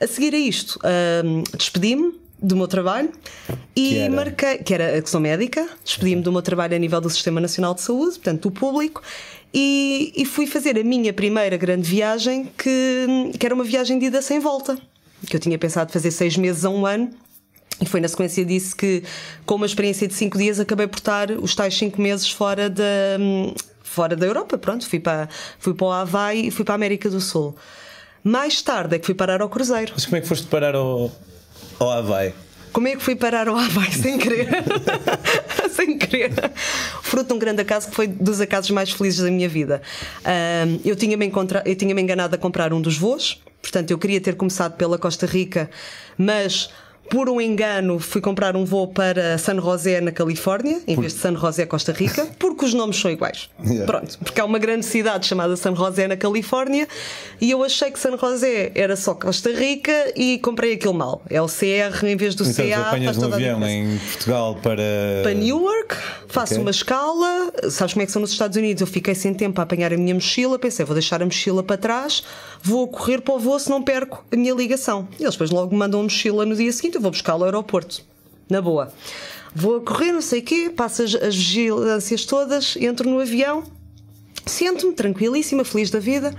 A 0.01 0.07
seguir 0.07 0.35
a 0.35 0.39
isto, 0.39 0.79
hum, 1.25 1.43
despedi-me 1.57 2.15
do 2.43 2.57
meu 2.57 2.67
trabalho 2.67 3.11
e 3.77 3.89
que 3.89 3.99
era? 3.99 4.15
marquei, 4.15 4.59
que 4.59 4.73
era 4.73 5.03
que 5.03 5.11
sou 5.11 5.21
médica, 5.21 5.69
despedi-me 5.85 6.23
do 6.23 6.33
meu 6.33 6.41
trabalho 6.41 6.75
a 6.75 6.79
nível 6.79 7.01
do 7.01 7.11
Sistema 7.11 7.39
Nacional 7.39 7.75
de 7.75 7.83
Saúde, 7.83 8.13
portanto, 8.13 8.49
do 8.49 8.51
público, 8.51 9.03
e, 9.53 10.13
e 10.17 10.25
fui 10.25 10.47
fazer 10.47 10.79
a 10.79 10.83
minha 10.83 11.13
primeira 11.13 11.59
grande 11.59 11.89
viagem, 11.89 12.49
que, 12.57 13.33
que 13.39 13.45
era 13.45 13.55
uma 13.55 13.65
viagem 13.65 13.99
de 13.99 14.07
ida 14.07 14.23
sem 14.23 14.41
volta 14.41 14.79
que 15.27 15.37
eu 15.37 15.41
tinha 15.41 15.59
pensado 15.59 15.93
fazer 15.93 16.11
seis 16.11 16.37
meses 16.37 16.65
a 16.65 16.71
um 16.71 16.87
ano. 16.87 17.11
E 17.81 17.87
foi 17.87 18.01
na 18.01 18.09
sequência 18.09 18.45
disso 18.45 18.77
que, 18.77 19.03
com 19.47 19.55
uma 19.55 19.65
experiência 19.65 20.07
de 20.07 20.13
cinco 20.13 20.37
dias, 20.37 20.61
acabei 20.61 20.87
por 20.87 20.99
estar 20.99 21.31
os 21.31 21.55
tais 21.55 21.75
cinco 21.75 22.01
meses 22.01 22.31
fora 22.31 22.69
da, 22.69 22.85
fora 23.91 24.15
da 24.15 24.25
Europa. 24.25 24.57
Pronto, 24.57 24.89
fui 24.89 25.01
para, 25.01 25.29
fui 25.59 25.75
para 25.75 25.87
o 25.87 25.91
Havaí 25.91 26.47
e 26.47 26.51
fui 26.51 26.65
para 26.65 26.75
a 26.75 26.77
América 26.77 27.11
do 27.11 27.21
Sul. 27.21 27.57
Mais 28.23 28.63
tarde 28.63 28.97
é 28.97 28.99
que 28.99 29.07
fui 29.07 29.15
parar 29.15 29.43
ao 29.43 29.49
Cruzeiro. 29.49 29.93
Mas 29.95 30.05
como 30.05 30.17
é 30.17 30.21
que 30.21 30.29
foste 30.29 30.47
parar 30.47 30.75
ao, 30.75 31.11
ao 31.79 31.91
Havaí? 31.91 32.33
Como 32.73 32.87
é 32.87 32.95
que 32.95 33.03
fui 33.03 33.17
parar 33.17 33.49
ao 33.49 33.57
Havaí 33.57 33.91
sem 33.93 34.17
querer? 34.17 34.49
sem 35.75 35.99
querer. 35.99 36.33
Fruto 37.03 37.29
de 37.29 37.35
um 37.35 37.39
grande 37.39 37.63
acaso 37.63 37.89
que 37.89 37.97
foi 37.97 38.07
dos 38.07 38.41
acasos 38.41 38.71
mais 38.71 38.93
felizes 38.93 39.25
da 39.25 39.31
minha 39.31 39.49
vida. 39.49 39.83
Um, 40.25 40.81
eu 40.85 40.95
tinha-me 40.95 41.27
encontra... 41.27 41.63
tinha 41.75 41.93
enganado 41.93 42.35
a 42.35 42.39
comprar 42.39 42.73
um 42.73 42.81
dos 42.81 42.97
voos, 42.97 43.43
portanto 43.61 43.91
eu 43.91 43.99
queria 43.99 44.21
ter 44.21 44.37
começado 44.37 44.77
pela 44.77 44.99
Costa 44.99 45.27
Rica, 45.27 45.69
mas 46.17 46.71
por 47.11 47.29
um 47.29 47.41
engano, 47.41 47.99
fui 47.99 48.21
comprar 48.21 48.55
um 48.55 48.65
voo 48.65 48.87
para 48.87 49.37
San 49.37 49.61
José, 49.61 50.01
na 50.01 50.13
Califórnia, 50.13 50.81
em 50.87 50.95
por... 50.95 51.01
vez 51.01 51.13
de 51.13 51.19
San 51.19 51.37
José, 51.37 51.67
Costa 51.67 51.93
Rica, 51.93 52.29
porque 52.39 52.65
os 52.65 52.73
nomes 52.73 52.99
são 52.99 53.11
iguais. 53.11 53.51
Yeah. 53.63 53.85
Pronto, 53.85 54.17
porque 54.21 54.41
há 54.41 54.45
uma 54.45 54.61
grande 54.61 54.87
cidade 54.87 55.27
chamada 55.27 55.57
San 55.57 55.75
José, 55.75 56.07
na 56.07 56.17
Califórnia, 56.17 56.87
e 57.41 57.51
eu 57.51 57.65
achei 57.65 57.91
que 57.91 57.99
San 57.99 58.17
José 58.17 58.71
era 58.77 58.95
só 58.95 59.13
Costa 59.13 59.51
Rica 59.51 60.13
e 60.15 60.39
comprei 60.39 60.75
aquilo 60.75 60.95
mal. 60.95 61.21
É 61.29 61.43
o 61.43 61.47
CR 61.47 62.07
em 62.07 62.17
vez 62.17 62.37
do 62.37 62.45
então, 62.45 62.69
CA. 62.69 62.89
apanhas 62.89 63.19
um 63.19 63.25
avião 63.25 63.67
em 63.67 63.99
Portugal 63.99 64.57
para. 64.63 64.83
Para 65.25 65.35
Newark, 65.35 65.97
faço 66.29 66.53
okay. 66.53 66.63
uma 66.63 66.71
escala. 66.71 67.53
Sabes 67.71 67.93
como 67.93 68.05
é 68.05 68.07
que 68.07 68.13
são 68.13 68.23
nos 68.23 68.31
Estados 68.31 68.57
Unidos? 68.57 68.81
Eu 68.81 68.87
fiquei 68.87 69.17
sem 69.17 69.35
tempo 69.35 69.61
a 69.61 69.65
apanhar 69.65 69.93
a 69.93 69.97
minha 69.97 70.15
mochila, 70.15 70.61
pensei, 70.61 70.85
vou 70.85 70.95
deixar 70.95 71.21
a 71.21 71.25
mochila 71.25 71.65
para 71.65 71.77
trás, 71.77 72.23
vou 72.63 72.87
correr 72.87 73.21
para 73.21 73.35
o 73.35 73.39
voo 73.39 73.59
se 73.59 73.69
não 73.69 73.83
perco 73.83 74.25
a 74.31 74.37
minha 74.37 74.55
ligação. 74.55 75.09
E 75.19 75.25
eles 75.25 75.35
depois 75.35 75.51
logo 75.51 75.73
me 75.73 75.79
mandam 75.79 75.99
a 75.99 76.03
mochila 76.05 76.47
no 76.47 76.55
dia 76.55 76.71
seguinte 76.73 77.00
eu 77.01 77.03
vou 77.03 77.11
buscá-lo 77.11 77.43
ao 77.43 77.47
aeroporto. 77.47 78.03
Na 78.49 78.61
boa. 78.61 78.93
Vou 79.55 79.77
a 79.77 79.81
correr, 79.81 80.13
não 80.13 80.21
sei 80.21 80.41
o 80.41 80.43
quê, 80.43 80.71
passo 80.75 81.03
as, 81.03 81.15
as 81.15 81.35
vigilâncias 81.35 82.25
todas, 82.25 82.77
entro 82.77 83.09
no 83.09 83.21
avião, 83.21 83.65
sento-me 84.47 84.93
tranquilíssima, 84.93 85.65
feliz 85.65 85.91
da 85.91 85.99
vida. 85.99 86.35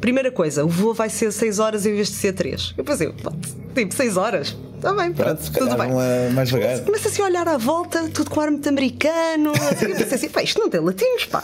Primeira 0.00 0.32
coisa, 0.32 0.64
o 0.64 0.68
voo 0.68 0.92
vai 0.92 1.08
ser 1.08 1.32
6 1.32 1.58
horas 1.58 1.86
em 1.86 1.94
vez 1.94 2.08
de 2.08 2.14
ser 2.14 2.32
3. 2.32 2.74
Eu 2.76 2.84
pensei, 2.84 3.12
tipo, 3.12 3.94
6 3.94 4.16
horas? 4.16 4.56
Está 4.76 4.92
bem, 4.94 5.12
pronto, 5.12 5.50
Pronto, 5.52 5.58
tudo 5.58 5.76
bem. 5.76 5.90
a- 5.90 6.32
mais 6.32 6.48
devagar. 6.48 6.80
Começa 6.80 7.08
assim 7.08 7.22
a 7.22 7.24
olhar 7.24 7.48
à 7.48 7.56
volta, 7.56 8.08
tudo 8.12 8.30
com 8.30 8.40
ar 8.40 8.50
muito 8.50 8.68
americano. 8.68 9.52
Assim, 9.52 9.86
eu 9.86 9.96
pensei 9.96 10.14
assim, 10.14 10.28
pá, 10.30 10.42
isto 10.42 10.60
não 10.60 10.70
tem 10.70 10.80
latinos, 10.80 11.24
pá. 11.26 11.42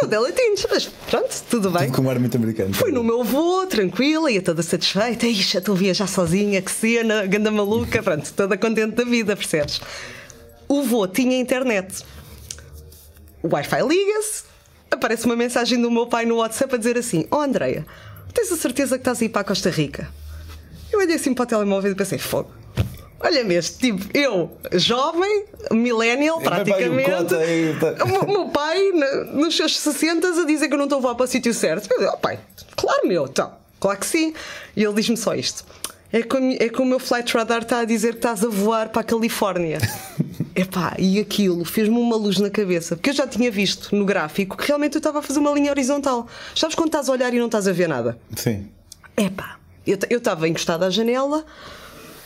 Não 0.00 0.08
tem 0.08 0.18
latinos, 0.18 0.66
mas 0.70 0.86
pronto, 1.08 1.42
tudo 1.50 1.70
bem. 1.70 1.86
Tudo 1.86 1.96
com 1.96 2.02
um 2.02 2.10
ar 2.10 2.18
muito 2.18 2.36
americano. 2.36 2.72
Fui 2.74 2.90
no 2.90 3.04
meu 3.04 3.22
voo, 3.22 3.66
tranquila, 3.66 4.30
ia 4.30 4.40
toda 4.42 4.62
satisfeita. 4.62 5.26
Ixi, 5.26 5.58
estou 5.58 5.74
a 5.74 5.78
viajar 5.78 6.06
sozinha, 6.06 6.60
que 6.62 6.70
cena, 6.70 7.26
ganda 7.26 7.50
maluca, 7.50 8.00
pronto, 8.04 8.32
toda 8.34 8.56
contente 8.56 8.94
da 8.96 9.04
vida, 9.04 9.36
percebes? 9.36 9.80
O 10.68 10.82
voo 10.82 11.06
tinha 11.08 11.38
internet. 11.38 12.04
O 13.42 13.48
Wi-Fi 13.54 13.82
liga-se, 13.82 14.44
aparece 14.90 15.24
uma 15.26 15.34
mensagem 15.36 15.80
do 15.80 15.90
meu 15.90 16.06
pai 16.06 16.26
no 16.26 16.36
WhatsApp 16.36 16.74
a 16.74 16.78
dizer 16.78 16.98
assim: 16.98 17.26
Oh 17.30 17.36
Andreia, 17.40 17.86
tens 18.34 18.52
a 18.52 18.56
certeza 18.56 18.96
que 18.96 19.00
estás 19.00 19.20
a 19.20 19.24
ir 19.24 19.28
para 19.30 19.40
a 19.40 19.44
Costa 19.44 19.70
Rica? 19.70 20.08
Eu 20.92 20.98
olhei 20.98 21.14
assim 21.16 21.32
para 21.32 21.44
o 21.44 21.46
telemóvel 21.46 21.92
e 21.92 21.94
pensei: 21.94 22.18
Fogo. 22.18 22.50
Olha-me 23.22 23.54
este, 23.54 23.78
tipo, 23.92 24.16
eu, 24.16 24.50
jovem, 24.72 25.44
millennial, 25.70 26.38
aí 26.38 26.42
o 26.42 26.44
praticamente. 26.50 27.34
e 27.34 27.76
tá- 27.78 28.04
O 28.04 28.26
meu- 28.26 28.48
pai, 28.48 28.78
nos 29.32 29.56
seus 29.56 29.78
60 29.78 30.28
a 30.28 30.44
dizer 30.46 30.68
que 30.68 30.74
eu 30.74 30.78
não 30.78 30.84
estou 30.86 30.98
a 30.98 31.02
voar 31.02 31.14
para 31.14 31.24
o 31.24 31.26
sítio 31.28 31.52
certo. 31.52 31.90
Eu 31.92 31.98
digo, 31.98 32.10
oh, 32.14 32.16
pai, 32.16 32.38
claro, 32.76 33.06
meu, 33.06 33.26
então, 33.26 33.52
claro 33.78 33.98
que 33.98 34.06
sim. 34.06 34.32
E 34.74 34.82
ele 34.82 34.94
diz-me 34.94 35.16
só 35.18 35.34
isto. 35.34 35.64
É 36.12 36.22
que, 36.22 36.36
é 36.58 36.68
que 36.68 36.80
o 36.82 36.84
meu 36.84 36.98
flight 36.98 37.32
radar 37.36 37.62
está 37.62 37.80
a 37.80 37.84
dizer 37.84 38.12
que 38.12 38.16
estás 38.18 38.42
a 38.42 38.48
voar 38.48 38.88
para 38.88 39.02
a 39.02 39.04
Califórnia. 39.04 39.78
Epá, 40.56 40.96
e 40.98 41.20
aquilo 41.20 41.64
fez-me 41.64 41.96
uma 41.98 42.16
luz 42.16 42.38
na 42.38 42.50
cabeça, 42.50 42.96
porque 42.96 43.10
eu 43.10 43.14
já 43.14 43.26
tinha 43.26 43.50
visto 43.50 43.94
no 43.94 44.04
gráfico 44.04 44.56
que 44.56 44.66
realmente 44.66 44.94
eu 44.96 44.98
estava 44.98 45.20
a 45.20 45.22
fazer 45.22 45.38
uma 45.38 45.52
linha 45.52 45.70
horizontal. 45.70 46.26
Sabes 46.56 46.74
quando 46.74 46.88
estás 46.88 47.08
a 47.08 47.12
olhar 47.12 47.32
e 47.32 47.38
não 47.38 47.46
estás 47.46 47.68
a 47.68 47.72
ver 47.72 47.88
nada? 47.88 48.18
Sim. 48.34 48.66
Epá, 49.16 49.56
eu 49.86 50.18
estava 50.18 50.48
encostada 50.48 50.86
à 50.86 50.90
janela, 50.90 51.44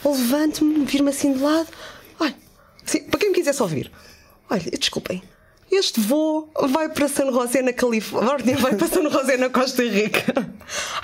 levanto-me, 0.05 0.85
vir-me 0.85 1.11
assim 1.11 1.33
de 1.33 1.41
lado. 1.41 1.69
Olha, 2.21 2.35
assim, 2.87 3.01
para 3.05 3.21
quem 3.21 3.31
me 3.31 3.35
quisesse 3.35 3.63
ouvir, 3.63 3.91
olha, 4.51 4.63
desculpem, 4.79 5.23
este 5.73 6.01
voo 6.01 6.49
vai 6.69 6.89
para 6.89 7.09
San 7.09 7.33
José 7.33 7.61
na 7.63 7.73
Califórnia, 7.73 8.57
vai 8.57 8.75
para 8.77 8.87
San 8.87 9.09
José 9.11 9.37
na 9.37 9.49
Costa 9.51 9.83
Rica. 9.83 10.23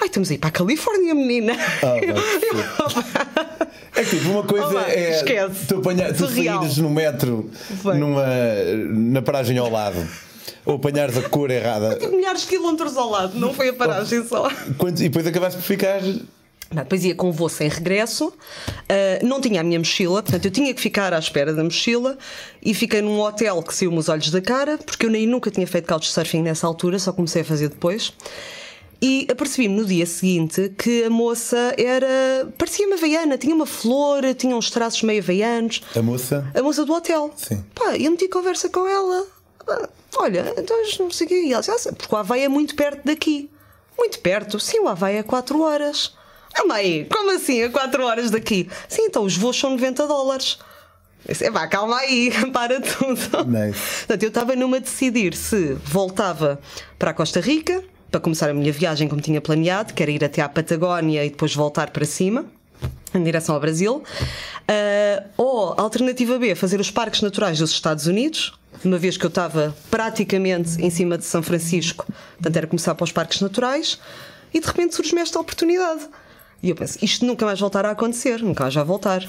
Ai, 0.01 0.07
estamos 0.07 0.31
aí 0.31 0.39
para 0.39 0.49
a 0.49 0.53
Califórnia, 0.53 1.15
menina. 1.15 1.55
Ah, 1.83 1.97
É 3.97 4.05
tipo, 4.05 4.29
uma 4.31 4.43
coisa 4.45 4.67
Oh, 4.73 4.79
é 4.79 5.17
esquece. 5.17 5.67
tu, 5.67 5.77
apanhar, 5.79 6.13
tu 6.15 6.27
saíres 6.29 6.77
no 6.79 6.89
metro 6.91 7.51
Bem. 7.85 7.99
numa, 7.99 8.25
na 8.93 9.21
paragem 9.23 9.59
ao 9.59 9.71
lado 9.71 10.07
ou 10.65 10.77
apanhares 10.77 11.17
a 11.17 11.23
cor 11.29 11.51
errada 11.51 11.99
Milhares 12.09 12.43
de 12.43 12.47
quilómetros 12.49 12.97
ao 12.97 13.11
lado, 13.11 13.39
não 13.39 13.53
foi 13.53 13.69
a 13.71 13.73
paragem 13.73 14.25
só. 14.27 14.49
quantos- 14.79 15.01
e 15.01 15.09
depois 15.09 15.27
acabaste 15.27 15.59
por 15.61 15.67
ficar. 15.67 16.01
Depois 16.73 17.05
ia 17.05 17.17
com 17.17 17.33
voo 17.33 17.49
sem 17.49 17.69
regresso, 17.69 18.33
ah, 18.89 19.25
não 19.25 19.41
tinha 19.41 19.61
a 19.61 19.65
minha 19.65 19.79
mochila, 19.79 20.23
portanto 20.23 20.45
eu 20.45 20.51
tinha 20.53 20.73
que 20.73 20.81
ficar 20.81 21.13
à 21.13 21.19
espera 21.19 21.53
da 21.53 21.65
mochila 21.65 22.17
e 22.63 22.73
fiquei 22.75 23.03
num 23.03 23.19
hotel 23.19 23.61
que 23.63 23.75
saiu-me 23.75 23.99
os 23.99 24.09
olhos 24.09 24.31
da 24.31 24.41
cara, 24.41 24.79
porque 24.79 25.05
eu 25.07 25.11
nem 25.11 25.27
nunca 25.27 25.51
tinha 25.51 25.67
feito 25.67 25.89
couchsurfing 25.89 26.43
nessa 26.43 26.69
altura, 26.69 26.99
só 27.01 27.13
comecei 27.13 27.43
a 27.43 27.45
fazer 27.45 27.71
depois. 27.71 28.13
E 29.03 29.27
apercebi-me 29.31 29.81
no 29.81 29.85
dia 29.85 30.05
seguinte 30.07 30.73
que 30.79 31.05
a 31.05 31.11
moça 31.11 31.75
era. 31.79 32.47
parecia-me 32.59 32.93
havaiana, 32.93 33.37
tinha 33.39 33.55
uma 33.55 33.67
flor, 33.67 34.23
tinha 34.35 34.55
uns 34.55 34.71
traços 34.71 35.03
meio 35.03 35.23
havaianos. 35.23 35.81
A 35.97 36.03
moça. 36.03 36.47
A 36.55 36.63
moça 36.63 36.85
do 36.85 36.93
hotel. 36.93 37.33
Sim. 37.35 37.65
Pá, 37.75 37.97
eu 37.97 38.11
meti 38.11 38.29
conversa 38.29 38.69
com 38.69 38.87
ela. 38.87 39.27
Olha, 40.17 40.55
então 40.57 40.77
não 41.01 41.11
sei 41.11 41.27
o 41.27 41.29
quê. 41.29 41.43
E 41.47 41.53
ela 41.53 41.63
disse, 41.63 41.89
"Ah, 41.89 41.93
porque 41.95 42.15
o 42.15 42.19
Havaí 42.19 42.43
é 42.43 42.49
muito 42.49 42.77
perto 42.77 43.01
daqui. 43.05 43.51
Muito 43.99 44.21
perto? 44.21 44.61
Sim, 44.61 44.81
o 44.81 44.89
Havaí 44.89 45.17
é 45.17 45.23
4 45.23 45.61
horas. 45.63 46.13
Ah, 46.55 46.65
mãe, 46.67 47.07
como 47.11 47.31
assim? 47.31 47.63
A 47.63 47.71
4 47.71 48.05
horas 48.05 48.31
daqui? 48.31 48.69
Sim, 48.89 49.03
então 49.03 49.25
os 49.25 49.37
voos 49.37 49.59
são 49.59 49.71
90 49.71 50.07
dólares. 50.07 50.59
Eu 51.27 51.33
disse, 51.33 51.47
"Epá, 51.47 51.67
calma 51.69 51.99
aí, 51.99 52.31
para 52.53 52.81
tudo. 52.81 53.45
Nice. 53.47 53.79
Portanto, 53.99 54.23
eu 54.23 54.29
estava 54.29 54.57
numa 54.57 54.79
a 54.79 54.81
decidir 54.81 55.35
se 55.35 55.75
voltava 55.85 56.59
para 56.99 57.11
a 57.11 57.15
Costa 57.15 57.41
Rica 57.41 57.83
para 58.11 58.21
começar 58.21 58.51
a 58.51 58.55
minha 58.55 58.73
viagem 58.73 59.07
como 59.09 59.21
tinha 59.21 59.41
planeado, 59.41 59.95
que 59.95 60.03
era 60.03 60.11
ir 60.11 60.25
até 60.25 60.43
à 60.43 60.49
Patagónia 60.49 61.25
e 61.25 61.31
depois 61.31 61.55
voltar 61.55 61.91
para 61.91 62.05
cima, 62.05 62.45
em 63.15 63.23
direção 63.23 63.55
ao 63.55 63.61
Brasil. 63.61 64.03
Ah, 64.67 65.25
ou, 65.37 65.75
alternativa 65.79 66.39
B, 66.39 66.55
fazer 66.55 66.81
os 66.81 66.91
parques 66.91 67.21
naturais 67.23 67.59
dos 67.59 67.71
Estados 67.71 68.07
Unidos, 68.07 68.53
uma 68.85 68.99
vez 68.99 69.17
que 69.17 69.25
eu 69.25 69.29
estava 69.29 69.77
praticamente 69.91 70.81
em 70.83 70.91
cima 70.91 71.19
de 71.19 71.25
São 71.25 71.43
Francisco, 71.43 72.07
portanto 72.35 72.57
era 72.57 72.67
começar 72.67 72.95
para 72.95 73.05
os 73.05 73.13
parques 73.13 73.41
naturais, 73.41 73.99
e 74.55 74.61
de 74.61 74.67
repente 74.67 74.95
surge-me 74.95 75.21
esta 75.21 75.39
oportunidade. 75.39 76.09
E 76.63 76.71
eu 76.71 76.77
penso, 76.77 76.99
isto 77.03 77.25
nunca 77.25 77.47
mais 77.47 77.59
voltará 77.59 77.89
a 77.89 77.93
acontecer, 77.93 78.43
nunca 78.43 78.65
mais 78.65 78.75
vai 78.75 78.85
voltar. 78.85 79.23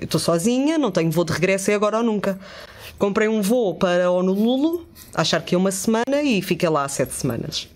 Eu 0.00 0.04
estou 0.04 0.20
sozinha, 0.20 0.78
não 0.78 0.90
tenho 0.90 1.10
voo 1.10 1.24
de 1.24 1.32
regresso, 1.32 1.70
é 1.70 1.74
agora 1.74 1.98
ou 1.98 2.04
nunca. 2.04 2.38
Comprei 2.98 3.28
um 3.28 3.40
voo 3.40 3.76
para 3.76 4.10
Honolulu, 4.10 4.84
achar 5.14 5.40
que 5.40 5.54
é 5.54 5.58
uma 5.58 5.70
semana 5.70 6.20
e 6.20 6.42
fiquei 6.42 6.68
lá 6.68 6.88
sete 6.88 7.14
semanas. 7.14 7.68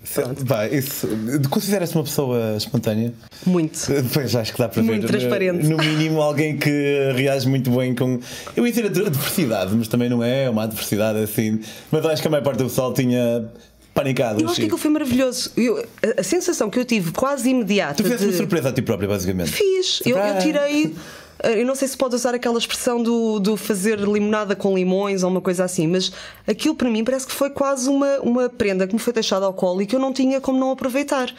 Pá, 0.48 0.66
isso. 0.66 1.08
Consideras-te 1.48 1.94
uma 1.96 2.02
pessoa 2.02 2.56
espontânea? 2.56 3.12
Muito. 3.46 3.86
Depois 3.88 4.34
acho 4.34 4.52
que 4.52 4.58
dá 4.58 4.68
para 4.68 4.82
Muito 4.82 5.02
ver. 5.02 5.08
transparente. 5.08 5.64
No 5.64 5.76
mínimo, 5.76 6.20
alguém 6.20 6.56
que 6.56 7.12
reage 7.14 7.48
muito 7.48 7.70
bem 7.70 7.94
com. 7.94 8.18
Eu 8.56 8.66
ia 8.66 8.72
dizer 8.72 8.86
adversidade, 9.06 9.72
mas 9.76 9.86
também 9.86 10.08
não 10.08 10.24
é 10.24 10.50
uma 10.50 10.64
adversidade 10.64 11.20
assim. 11.20 11.60
Mas 11.90 12.04
acho 12.04 12.20
que 12.20 12.26
a 12.26 12.30
maior 12.30 12.42
parte 12.42 12.58
do 12.58 12.64
pessoal 12.64 12.92
tinha 12.92 13.48
panicado. 13.94 14.40
Eu 14.40 14.46
acho 14.46 14.56
que 14.56 14.62
aquilo 14.62 14.78
foi 14.78 14.90
maravilhoso. 14.90 15.50
Eu- 15.56 15.84
a, 16.16 16.20
a 16.20 16.22
sensação 16.22 16.68
que 16.70 16.78
eu 16.78 16.84
tive 16.84 17.12
quase 17.12 17.48
imediata. 17.50 17.94
Tu 17.96 18.02
fizeste 18.04 18.24
uma 18.26 18.32
de- 18.32 18.38
surpresa 18.38 18.68
a 18.68 18.72
ti 18.72 18.82
própria, 18.82 19.08
basicamente. 19.08 19.50
Fiz. 19.50 20.00
Eu, 20.04 20.16
eu 20.16 20.38
tirei. 20.38 20.94
eh, 21.42 21.60
Eu 21.60 21.66
não 21.66 21.74
sei 21.74 21.88
se 21.88 21.96
pode 21.96 22.14
usar 22.14 22.34
aquela 22.34 22.58
expressão 22.58 23.02
do, 23.02 23.38
do 23.40 23.56
fazer 23.56 23.98
limonada 23.98 24.54
com 24.56 24.74
limões 24.76 25.22
ou 25.22 25.30
uma 25.30 25.40
coisa 25.40 25.64
assim, 25.64 25.86
mas 25.86 26.12
aquilo 26.46 26.74
para 26.74 26.88
mim 26.88 27.02
parece 27.04 27.26
que 27.26 27.32
foi 27.32 27.50
quase 27.50 27.88
uma, 27.88 28.18
uma 28.20 28.48
prenda 28.48 28.86
que 28.86 28.94
me 28.94 29.00
foi 29.00 29.12
deixada 29.12 29.44
ao 29.46 29.52
colo 29.52 29.82
e 29.82 29.86
que 29.86 29.94
eu 29.96 30.00
não 30.00 30.12
tinha 30.12 30.40
como 30.40 30.58
não 30.58 30.70
aproveitar. 30.70 31.34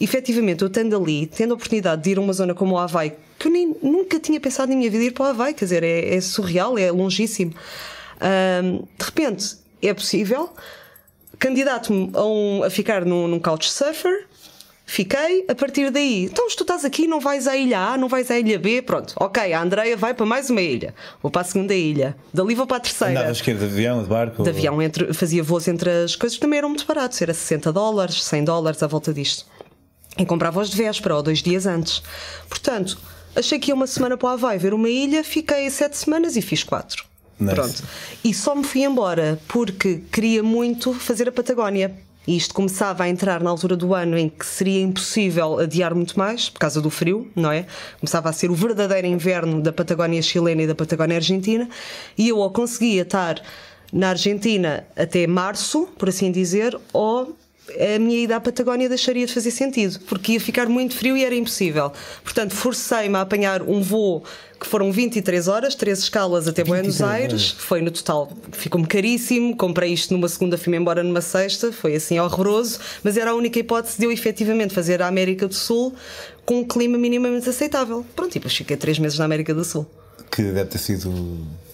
Efetivamente, 0.00 0.62
eu 0.62 0.68
estando 0.68 0.96
ali, 0.96 1.26
tendo 1.26 1.50
a 1.52 1.54
oportunidade 1.54 2.02
de 2.02 2.10
ir 2.10 2.16
a 2.18 2.20
uma 2.22 2.32
zona 2.32 2.54
como 2.54 2.74
o 2.74 2.78
Havaí, 2.78 3.12
que 3.38 3.48
eu 3.48 3.52
nem, 3.52 3.76
nunca 3.82 4.18
tinha 4.18 4.40
pensado 4.40 4.70
na 4.70 4.76
minha 4.78 4.90
vida 4.90 5.04
ir 5.04 5.10
para 5.10 5.24
o 5.24 5.26
Havaí, 5.26 5.52
quer 5.52 5.66
dizer, 5.66 5.82
é, 5.82 6.14
é 6.14 6.20
surreal, 6.22 6.78
é 6.78 6.90
longíssimo. 6.90 7.52
Ahm, 8.18 8.82
de 8.98 9.04
repente, 9.04 9.56
é 9.82 9.92
possível. 9.92 10.50
Candidato-me 11.40 12.10
a, 12.14 12.24
um- 12.24 12.62
a 12.62 12.70
ficar 12.70 13.04
num, 13.04 13.26
num 13.26 13.40
couchsurfer. 13.40 14.26
Fiquei, 14.86 15.44
a 15.48 15.54
partir 15.54 15.88
daí, 15.92 16.24
então 16.24 16.50
se 16.50 16.56
tu 16.56 16.62
estás 16.64 16.84
aqui, 16.84 17.06
não 17.06 17.20
vais 17.20 17.46
à 17.46 17.56
ilha 17.56 17.78
A, 17.78 17.96
não 17.96 18.08
vais 18.08 18.28
à 18.28 18.36
ilha 18.36 18.58
B, 18.58 18.82
pronto, 18.82 19.14
ok, 19.20 19.52
a 19.52 19.62
Andreia 19.62 19.96
vai 19.96 20.12
para 20.12 20.26
mais 20.26 20.50
uma 20.50 20.60
ilha, 20.60 20.92
vou 21.22 21.30
para 21.30 21.42
a 21.42 21.44
segunda 21.44 21.72
ilha, 21.72 22.16
dali 22.34 22.56
vou 22.56 22.66
para 22.66 22.78
a 22.78 22.80
terceira. 22.80 23.12
Andava 23.12 23.28
à 23.28 23.30
esquerda 23.30 23.66
de 23.68 23.72
avião, 23.72 24.02
de 24.02 24.08
barco? 24.08 24.42
De 24.42 24.50
avião, 24.50 24.82
entre, 24.82 25.14
fazia 25.14 25.44
voos 25.44 25.68
entre 25.68 25.88
as 25.88 26.16
coisas 26.16 26.36
que 26.36 26.40
também 26.42 26.58
eram 26.58 26.68
muito 26.70 26.84
baratos, 26.86 27.22
era 27.22 27.32
60 27.32 27.72
dólares, 27.72 28.20
100 28.24 28.42
dólares 28.44 28.82
à 28.82 28.88
volta 28.88 29.14
disto. 29.14 29.46
E 30.18 30.26
comprava 30.26 30.60
os 30.60 30.68
de 30.70 30.76
véspera 30.76 31.14
ou 31.14 31.22
dois 31.22 31.40
dias 31.40 31.66
antes. 31.66 32.02
Portanto, 32.48 32.98
achei 33.36 33.60
que 33.60 33.70
ia 33.70 33.76
uma 33.76 33.86
semana 33.86 34.16
para 34.16 34.26
o 34.28 34.32
Havaí 34.32 34.58
ver 34.58 34.74
uma 34.74 34.88
ilha, 34.88 35.22
fiquei 35.22 35.70
sete 35.70 35.96
semanas 35.98 36.34
e 36.36 36.42
fiz 36.42 36.64
quatro. 36.64 37.04
Nice. 37.40 37.54
Pronto. 37.54 37.82
E 38.22 38.34
só 38.34 38.54
me 38.54 38.62
fui 38.62 38.84
embora 38.84 39.40
porque 39.48 40.02
queria 40.12 40.42
muito 40.42 40.92
fazer 40.92 41.28
a 41.28 41.32
Patagónia. 41.32 41.94
E 42.26 42.36
isto 42.36 42.52
começava 42.54 43.04
a 43.04 43.08
entrar 43.08 43.42
na 43.42 43.48
altura 43.48 43.74
do 43.74 43.94
ano 43.94 44.16
em 44.16 44.28
que 44.28 44.44
seria 44.44 44.82
impossível 44.82 45.58
adiar 45.58 45.94
muito 45.94 46.18
mais, 46.18 46.50
por 46.50 46.58
causa 46.58 46.80
do 46.80 46.90
frio, 46.90 47.30
não 47.34 47.50
é? 47.50 47.66
Começava 47.98 48.28
a 48.28 48.32
ser 48.32 48.50
o 48.50 48.54
verdadeiro 48.54 49.06
inverno 49.06 49.60
da 49.60 49.72
Patagónia 49.72 50.20
chilena 50.20 50.62
e 50.62 50.66
da 50.66 50.74
Patagónia 50.74 51.16
argentina, 51.16 51.68
e 52.16 52.28
eu 52.28 52.36
ou 52.36 52.50
conseguia 52.50 53.02
estar 53.02 53.42
na 53.90 54.10
Argentina 54.10 54.84
até 54.94 55.26
março, 55.26 55.88
por 55.98 56.10
assim 56.10 56.30
dizer, 56.30 56.78
ou 56.92 57.34
a 57.78 57.98
minha 57.98 58.24
ida 58.24 58.36
à 58.36 58.40
Patagónia 58.40 58.88
deixaria 58.88 59.26
de 59.26 59.32
fazer 59.32 59.50
sentido, 59.50 60.00
porque 60.06 60.32
ia 60.32 60.40
ficar 60.40 60.68
muito 60.68 60.94
frio 60.94 61.16
e 61.16 61.24
era 61.24 61.34
impossível. 61.34 61.92
Portanto, 62.22 62.54
forcei-me 62.54 63.16
a 63.16 63.20
apanhar 63.20 63.62
um 63.62 63.80
voo 63.80 64.22
que 64.60 64.66
foram 64.66 64.92
23 64.92 65.48
horas, 65.48 65.74
três 65.74 66.00
escalas 66.00 66.46
até 66.46 66.62
Buenos 66.62 66.98
23 66.98 67.10
Aires. 67.10 67.50
Foi 67.50 67.80
no 67.80 67.90
total, 67.90 68.30
ficou-me 68.52 68.86
caríssimo. 68.86 69.56
Comprei 69.56 69.92
isto 69.92 70.12
numa 70.12 70.28
segunda, 70.28 70.58
fui-me 70.58 70.76
embora 70.76 71.02
numa 71.02 71.22
sexta. 71.22 71.72
Foi 71.72 71.94
assim 71.94 72.18
horroroso, 72.20 72.78
mas 73.02 73.16
era 73.16 73.30
a 73.30 73.34
única 73.34 73.58
hipótese 73.58 73.98
de 73.98 74.04
eu 74.04 74.12
efetivamente 74.12 74.74
fazer 74.74 75.00
a 75.00 75.08
América 75.08 75.48
do 75.48 75.54
Sul 75.54 75.94
com 76.44 76.60
um 76.60 76.64
clima 76.64 76.98
minimamente 76.98 77.48
aceitável. 77.48 78.04
Pronto, 78.14 78.32
e 78.32 78.34
depois 78.34 78.54
fiquei 78.54 78.76
três 78.76 78.98
meses 78.98 79.18
na 79.18 79.24
América 79.24 79.54
do 79.54 79.64
Sul. 79.64 79.86
Que 80.30 80.42
deve 80.42 80.66
ter 80.66 80.78
sido. 80.78 81.10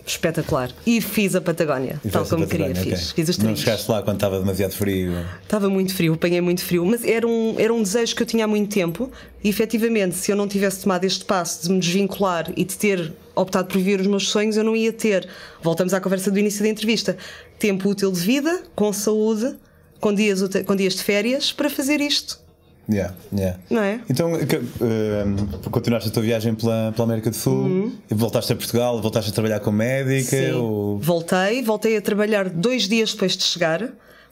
Espetacular. 0.06 0.70
E 0.86 1.00
fiz 1.00 1.34
a 1.34 1.40
Patagónia, 1.40 2.00
tal 2.10 2.24
Fizeste 2.24 2.30
como 2.30 2.44
a 2.44 2.46
queria. 2.46 2.68
Patagónia, 2.68 2.96
Fiz. 2.96 3.10
Fiz 3.10 3.28
os 3.28 3.38
Não 3.38 3.56
chegaste 3.56 3.90
lá 3.90 4.02
quando 4.02 4.16
estava 4.16 4.38
demasiado 4.38 4.70
frio. 4.70 5.12
Estava 5.42 5.68
muito 5.68 5.92
frio, 5.92 6.14
apanhei 6.14 6.40
muito 6.40 6.62
frio, 6.62 6.86
mas 6.86 7.04
era 7.04 7.26
um, 7.26 7.56
era 7.58 7.74
um 7.74 7.82
desejo 7.82 8.14
que 8.14 8.22
eu 8.22 8.26
tinha 8.26 8.44
há 8.44 8.48
muito 8.48 8.72
tempo 8.72 9.10
e 9.42 9.48
efetivamente, 9.48 10.14
se 10.14 10.30
eu 10.30 10.36
não 10.36 10.46
tivesse 10.46 10.82
tomado 10.82 11.04
este 11.04 11.24
passo 11.24 11.64
de 11.64 11.72
me 11.72 11.80
desvincular 11.80 12.52
e 12.56 12.64
de 12.64 12.76
ter 12.76 13.12
optado 13.34 13.66
por 13.66 13.78
viver 13.78 14.00
os 14.00 14.06
meus 14.06 14.28
sonhos, 14.28 14.56
eu 14.56 14.62
não 14.62 14.76
ia 14.76 14.92
ter. 14.92 15.28
Voltamos 15.60 15.92
à 15.92 16.00
conversa 16.00 16.30
do 16.30 16.38
início 16.38 16.62
da 16.62 16.68
entrevista. 16.68 17.16
Tempo 17.58 17.88
útil 17.88 18.12
de 18.12 18.20
vida, 18.20 18.62
com 18.76 18.92
saúde, 18.92 19.56
com 20.00 20.14
dias, 20.14 20.40
com 20.64 20.76
dias 20.76 20.94
de 20.94 21.02
férias, 21.02 21.50
para 21.50 21.68
fazer 21.68 22.00
isto. 22.00 22.45
Yeah, 22.88 23.14
yeah. 23.32 23.58
Não 23.68 23.82
é? 23.82 24.00
Então, 24.08 24.32
eh, 24.36 25.24
continuaste 25.70 26.08
a 26.08 26.12
tua 26.12 26.22
viagem 26.22 26.54
pela, 26.54 26.92
pela 26.92 27.04
América 27.04 27.30
do 27.30 27.36
Sul 27.36 27.92
e 28.08 28.14
voltaste 28.14 28.52
a 28.52 28.56
Portugal, 28.56 29.02
voltaste 29.02 29.30
a 29.30 29.34
trabalhar 29.34 29.60
como 29.60 29.78
médica? 29.78 30.30
Sim. 30.30 30.52
Ou... 30.52 30.98
Voltei, 30.98 31.62
voltei 31.62 31.96
a 31.96 32.00
trabalhar 32.00 32.48
dois 32.48 32.88
dias 32.88 33.12
depois 33.12 33.36
de 33.36 33.42
chegar. 33.42 33.88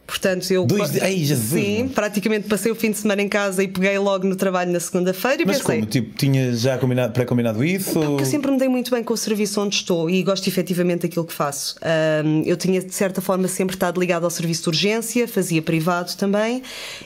Portanto, 0.07 0.51
eu. 0.51 0.67
Dois 0.67 1.01
Ai, 1.03 1.25
Sim, 1.25 1.89
praticamente 1.89 2.47
passei 2.47 2.71
o 2.71 2.75
fim 2.75 2.91
de 2.91 2.99
semana 2.99 3.23
em 3.23 3.29
casa 3.29 3.63
e 3.63 3.69
peguei 3.69 3.99
logo 3.99 4.27
no 4.27 4.37
trabalho 4.37 4.71
na 4.71 4.79
segunda-feira 4.81 5.43
e 5.43 5.47
Mas 5.47 5.59
pensei. 5.59 5.77
como? 5.77 5.87
Tipo, 5.87 6.17
tinhas 6.17 6.61
já 6.61 6.77
combinado, 6.77 7.13
pré-combinado 7.13 7.65
isso? 7.65 7.93
Porque 7.93 8.23
eu 8.23 8.27
sempre 8.27 8.51
me 8.51 8.59
dei 8.59 8.69
muito 8.69 8.91
bem 8.91 9.03
com 9.03 9.15
o 9.15 9.17
serviço 9.17 9.61
onde 9.61 9.77
estou 9.77 10.11
e 10.11 10.23
gosto 10.23 10.47
efetivamente 10.47 11.03
daquilo 11.03 11.25
que 11.25 11.33
faço. 11.33 11.77
Ahm, 11.81 12.43
eu 12.45 12.57
tinha, 12.57 12.83
de 12.83 12.95
certa 12.95 13.21
forma, 13.21 13.49
sempre 13.49 13.77
estado 13.77 13.99
ligado 13.99 14.25
ao 14.25 14.31
serviço 14.31 14.65
de 14.65 14.69
urgência, 14.69 15.27
fazia 15.27 15.63
privado 15.63 16.15
também, 16.17 16.63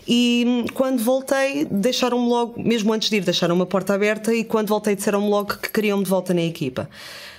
e 0.06 0.44
hum, 0.46 0.64
quando 0.74 0.98
voltei, 1.02 1.66
deixaram-me 1.70 2.28
logo, 2.28 2.60
mesmo 2.60 2.92
antes 2.92 3.08
de 3.10 3.16
ir, 3.16 3.24
deixaram-me 3.24 3.62
a 3.62 3.66
porta 3.66 3.94
aberta 3.94 4.34
e 4.34 4.42
quando 4.42 4.68
voltei, 4.68 4.96
disseram-me 4.96 5.28
logo 5.28 5.56
que 5.56 5.70
queriam-me 5.70 6.02
de 6.02 6.10
volta 6.10 6.34
na 6.34 6.42
equipa. 6.42 6.88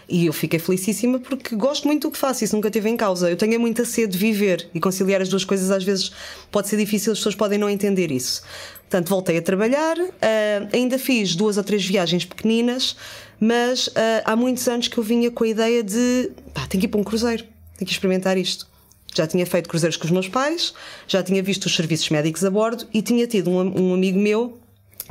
E 0.10 0.26
eu 0.26 0.34
fiquei 0.34 0.58
felicíssima 0.58 1.20
porque 1.20 1.56
gosto 1.56 1.86
muito 1.88 2.08
do 2.08 2.12
que 2.12 2.18
faço, 2.18 2.44
isso 2.44 2.56
nunca 2.56 2.72
teve 2.72 2.90
em 2.90 2.98
causa. 2.98 3.30
Eu 3.30 3.38
tenho 3.38 3.60
muita 3.60 3.86
sede 3.86 4.14
de 4.14 4.18
viver 4.18 4.68
e 4.74 4.80
conciliar 4.80 5.22
as 5.22 5.30
duas 5.30 5.46
coisas 5.46 5.70
às 5.70 5.84
vezes 5.84 6.12
pode 6.52 6.68
ser 6.68 6.78
difícil, 6.78 7.12
as 7.14 7.20
pessoas 7.20 7.36
podem 7.36 7.60
não 7.60 7.70
entender 7.70 8.12
isso. 8.12 8.42
Portanto, 8.82 9.08
voltei 9.08 9.38
a 9.38 9.42
trabalhar, 9.42 9.96
ah, 10.00 10.68
ainda 10.74 10.98
fiz 10.98 11.36
duas 11.36 11.58
ou 11.58 11.64
três 11.64 11.86
viagens 11.86 12.26
pequeninas, 12.26 12.96
mas 13.40 13.88
ah, 13.96 14.32
há 14.32 14.36
muitos 14.36 14.68
anos 14.68 14.88
que 14.88 14.98
eu 14.98 15.04
vinha 15.04 15.30
com 15.30 15.44
a 15.44 15.48
ideia 15.48 15.84
de 15.84 16.32
pá, 16.56 16.66
tenho 16.66 16.82
que 16.82 16.88
ir 16.88 16.90
para 16.90 17.00
um 17.00 17.04
cruzeiro, 17.04 17.44
tenho 17.78 17.86
que 17.86 17.92
experimentar 17.92 18.36
isto. 18.36 18.68
Já 19.14 19.28
tinha 19.28 19.46
feito 19.46 19.70
cruzeiros 19.70 19.96
com 19.96 20.06
os 20.06 20.12
meus 20.12 20.28
pais, 20.28 20.74
já 21.08 21.22
tinha 21.22 21.42
visto 21.44 21.66
os 21.66 21.76
serviços 21.76 22.10
médicos 22.10 22.44
a 22.44 22.50
bordo 22.50 22.88
e 22.92 23.02
tinha 23.04 23.28
tido 23.28 23.52
um, 23.52 23.90
um 23.90 23.94
amigo 23.94 24.18
meu 24.18 24.60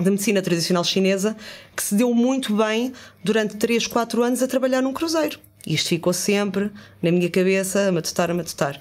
da 0.02 0.10
medicina 0.10 0.40
tradicional 0.40 0.84
chinesa 0.84 1.36
que 1.74 1.82
se 1.82 1.94
deu 1.94 2.14
muito 2.14 2.54
bem 2.54 2.92
durante 3.22 3.56
3, 3.56 3.86
4 3.86 4.22
anos 4.22 4.42
a 4.42 4.46
trabalhar 4.46 4.80
num 4.80 4.92
cruzeiro. 4.92 5.38
E 5.66 5.74
isto 5.74 5.88
ficou 5.88 6.12
sempre 6.12 6.70
na 7.02 7.10
minha 7.10 7.28
cabeça, 7.28 7.88
a 7.88 7.92
matutar, 7.92 8.30
a 8.30 8.34
matutar. 8.34 8.80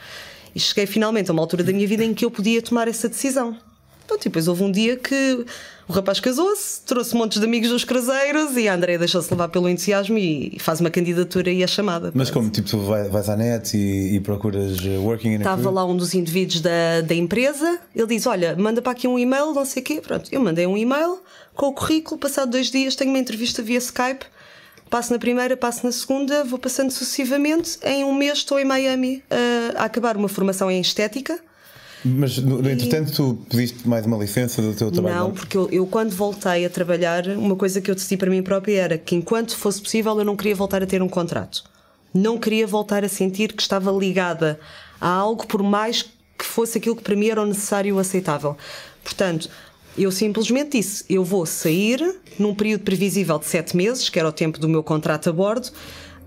E 0.53 0.59
cheguei 0.59 0.85
finalmente 0.85 1.29
a 1.29 1.33
uma 1.33 1.41
altura 1.41 1.63
da 1.63 1.73
minha 1.73 1.87
vida 1.87 2.03
em 2.03 2.13
que 2.13 2.23
eu 2.23 2.31
podia 2.31 2.61
tomar 2.61 2.87
essa 2.87 3.09
decisão. 3.09 3.57
Pronto, 4.05 4.21
e 4.21 4.29
depois 4.29 4.47
houve 4.47 4.63
um 4.63 4.71
dia 4.71 4.95
que 4.95 5.45
o 5.87 5.93
rapaz 5.93 6.19
casou-se, 6.19 6.81
trouxe 6.81 7.15
montes 7.15 7.39
de 7.39 7.45
amigos 7.45 7.69
dos 7.69 7.83
cruzeiros 7.85 8.57
e 8.57 8.67
a 8.67 8.73
Andrea 8.75 8.99
deixou-se 8.99 9.31
levar 9.31 9.47
pelo 9.47 9.69
entusiasmo 9.69 10.17
e 10.17 10.57
faz 10.59 10.81
uma 10.81 10.89
candidatura 10.89 11.49
e 11.49 11.63
é 11.63 11.67
chamada. 11.67 12.11
Mas 12.13 12.29
como? 12.29 12.49
Tipo, 12.49 12.67
tu 12.69 12.79
vai- 12.79 13.07
vais 13.07 13.29
à 13.29 13.37
net 13.37 13.77
e, 13.77 14.15
e 14.15 14.19
procuras 14.19 14.77
uh, 14.79 15.01
working 15.01 15.29
in 15.29 15.35
a 15.35 15.37
Estava 15.37 15.69
lá 15.69 15.85
um 15.85 15.95
dos 15.95 16.13
indivíduos 16.13 16.59
da, 16.61 17.01
da 17.01 17.15
empresa, 17.15 17.79
ele 17.95 18.07
diz: 18.07 18.25
Olha, 18.27 18.55
manda 18.57 18.81
para 18.81 18.91
aqui 18.91 19.07
um 19.07 19.17
e-mail, 19.17 19.53
não 19.53 19.63
sei 19.65 19.81
o 19.81 19.85
quê. 19.85 20.01
Pronto, 20.01 20.27
eu 20.31 20.41
mandei 20.41 20.67
um 20.67 20.75
e-mail 20.77 21.19
com 21.55 21.67
o 21.67 21.73
currículo, 21.73 22.19
passado 22.19 22.51
dois 22.51 22.69
dias 22.69 22.95
tenho 22.95 23.09
uma 23.11 23.19
entrevista 23.19 23.63
via 23.63 23.77
Skype, 23.77 24.25
passo 24.89 25.13
na 25.13 25.19
primeira, 25.19 25.55
passo 25.55 25.85
na 25.85 25.91
segunda, 25.91 26.43
vou 26.43 26.59
passando 26.59 26.91
sucessivamente. 26.91 27.77
Em 27.81 28.03
um 28.03 28.13
mês 28.13 28.39
estou 28.39 28.59
em 28.59 28.65
Miami 28.65 29.23
uh, 29.31 29.77
a 29.77 29.85
acabar 29.85 30.17
uma 30.17 30.27
formação 30.27 30.69
em 30.69 30.81
estética. 30.81 31.39
Mas, 32.05 32.37
no, 32.37 32.61
no 32.61 32.69
entretanto, 32.69 33.11
tu 33.11 33.37
pediste 33.49 33.87
mais 33.87 34.05
uma 34.05 34.17
licença 34.17 34.61
do 34.61 34.73
teu 34.73 34.91
trabalho? 34.91 35.15
Não, 35.15 35.31
porque 35.31 35.57
eu, 35.57 35.69
eu 35.71 35.85
quando 35.87 36.11
voltei 36.11 36.65
a 36.65 36.69
trabalhar, 36.69 37.27
uma 37.29 37.55
coisa 37.55 37.81
que 37.81 37.89
eu 37.89 37.95
decidi 37.95 38.17
para 38.17 38.29
mim 38.29 38.43
própria 38.43 38.79
era 38.79 38.97
que 38.97 39.15
enquanto 39.15 39.57
fosse 39.57 39.81
possível 39.81 40.17
eu 40.19 40.25
não 40.25 40.35
queria 40.35 40.55
voltar 40.55 40.83
a 40.83 40.85
ter 40.85 41.01
um 41.01 41.09
contrato. 41.09 41.63
Não 42.13 42.37
queria 42.37 42.67
voltar 42.67 43.03
a 43.03 43.09
sentir 43.09 43.53
que 43.53 43.61
estava 43.61 43.91
ligada 43.91 44.59
a 45.01 45.09
algo 45.09 45.45
por 45.47 45.61
mais 45.63 46.03
que 46.37 46.45
fosse 46.45 46.77
aquilo 46.77 46.95
que 46.95 47.03
para 47.03 47.15
mim 47.15 47.29
era 47.29 47.41
o 47.41 47.45
necessário 47.45 47.89
e 47.89 47.93
o 47.93 47.99
aceitável. 47.99 48.55
Portanto, 49.03 49.49
eu 49.97 50.11
simplesmente 50.11 50.77
disse: 50.77 51.03
eu 51.09 51.23
vou 51.23 51.45
sair 51.45 52.19
num 52.37 52.53
período 52.53 52.83
previsível 52.83 53.39
de 53.39 53.45
sete 53.45 53.75
meses, 53.75 54.09
que 54.09 54.19
era 54.19 54.29
o 54.29 54.31
tempo 54.31 54.59
do 54.59 54.69
meu 54.69 54.83
contrato 54.83 55.29
a 55.29 55.33
bordo, 55.33 55.69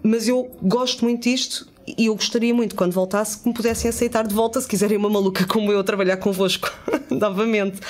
mas 0.03 0.27
eu 0.27 0.51
gosto 0.63 1.05
muito 1.05 1.23
disto 1.25 1.69
e 1.97 2.07
eu 2.07 2.15
gostaria 2.15 2.55
muito, 2.55 2.75
quando 2.75 2.93
voltasse, 2.93 3.39
que 3.39 3.49
me 3.49 3.55
pudessem 3.55 3.89
aceitar 3.89 4.27
de 4.27 4.35
volta, 4.35 4.61
se 4.61 4.69
quiserem 4.69 4.97
uma 4.97 5.11
maluca 5.11 5.47
como 5.47 5.71
eu 5.73 5.83
trabalhar 5.85 6.17
convosco 6.17 6.73
novamente. 7.11 7.81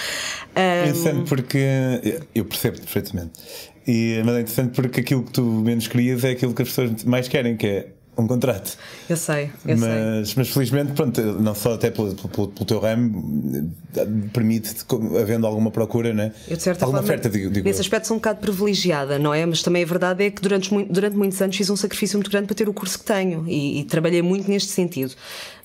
É 0.54 0.88
interessante 0.88 1.28
porque 1.28 1.58
eu 2.34 2.44
percebo 2.44 2.78
perfeitamente. 2.78 3.32
E, 3.86 4.22
mas 4.24 4.34
é 4.36 4.40
interessante 4.40 4.74
porque 4.74 5.00
aquilo 5.00 5.22
que 5.24 5.32
tu 5.32 5.42
menos 5.42 5.88
querias 5.88 6.24
é 6.24 6.30
aquilo 6.30 6.54
que 6.54 6.62
as 6.62 6.68
pessoas 6.68 7.04
mais 7.04 7.28
querem, 7.28 7.56
que 7.56 7.66
é 7.66 7.88
um 8.20 8.26
contrato. 8.26 8.76
eu 9.08 9.16
sei, 9.16 9.50
eu 9.66 9.76
sei. 9.76 9.88
Mas, 9.88 10.34
mas 10.34 10.48
felizmente, 10.50 10.92
pronto, 10.92 11.20
não 11.20 11.54
só 11.54 11.74
até 11.74 11.90
pelo, 11.90 12.14
pelo, 12.14 12.48
pelo 12.48 12.64
teu 12.64 12.78
ramo, 12.78 13.72
permite-te, 14.32 14.84
havendo 15.20 15.46
alguma 15.46 15.70
procura, 15.70 16.12
né? 16.12 16.32
Eu, 16.48 16.56
de 16.56 16.62
certa 16.62 16.84
alguma 16.84 17.02
forma, 17.02 17.14
oferta, 17.14 17.28
digo, 17.28 17.50
digo 17.50 17.66
nesse 17.66 17.80
eu. 17.80 17.82
aspecto 17.82 18.06
sou 18.06 18.16
um 18.16 18.18
bocado 18.18 18.40
privilegiada, 18.40 19.18
não 19.18 19.34
é? 19.34 19.44
Mas 19.44 19.62
também 19.62 19.82
a 19.82 19.86
verdade 19.86 20.24
é 20.24 20.30
que 20.30 20.40
durante, 20.40 20.70
durante 20.84 21.16
muitos 21.16 21.40
anos 21.40 21.56
fiz 21.56 21.68
um 21.70 21.76
sacrifício 21.76 22.18
muito 22.18 22.30
grande 22.30 22.46
para 22.46 22.54
ter 22.54 22.68
o 22.68 22.72
curso 22.72 22.98
que 22.98 23.04
tenho 23.04 23.44
e, 23.48 23.80
e 23.80 23.84
trabalhei 23.84 24.22
muito 24.22 24.50
neste 24.50 24.70
sentido. 24.70 25.14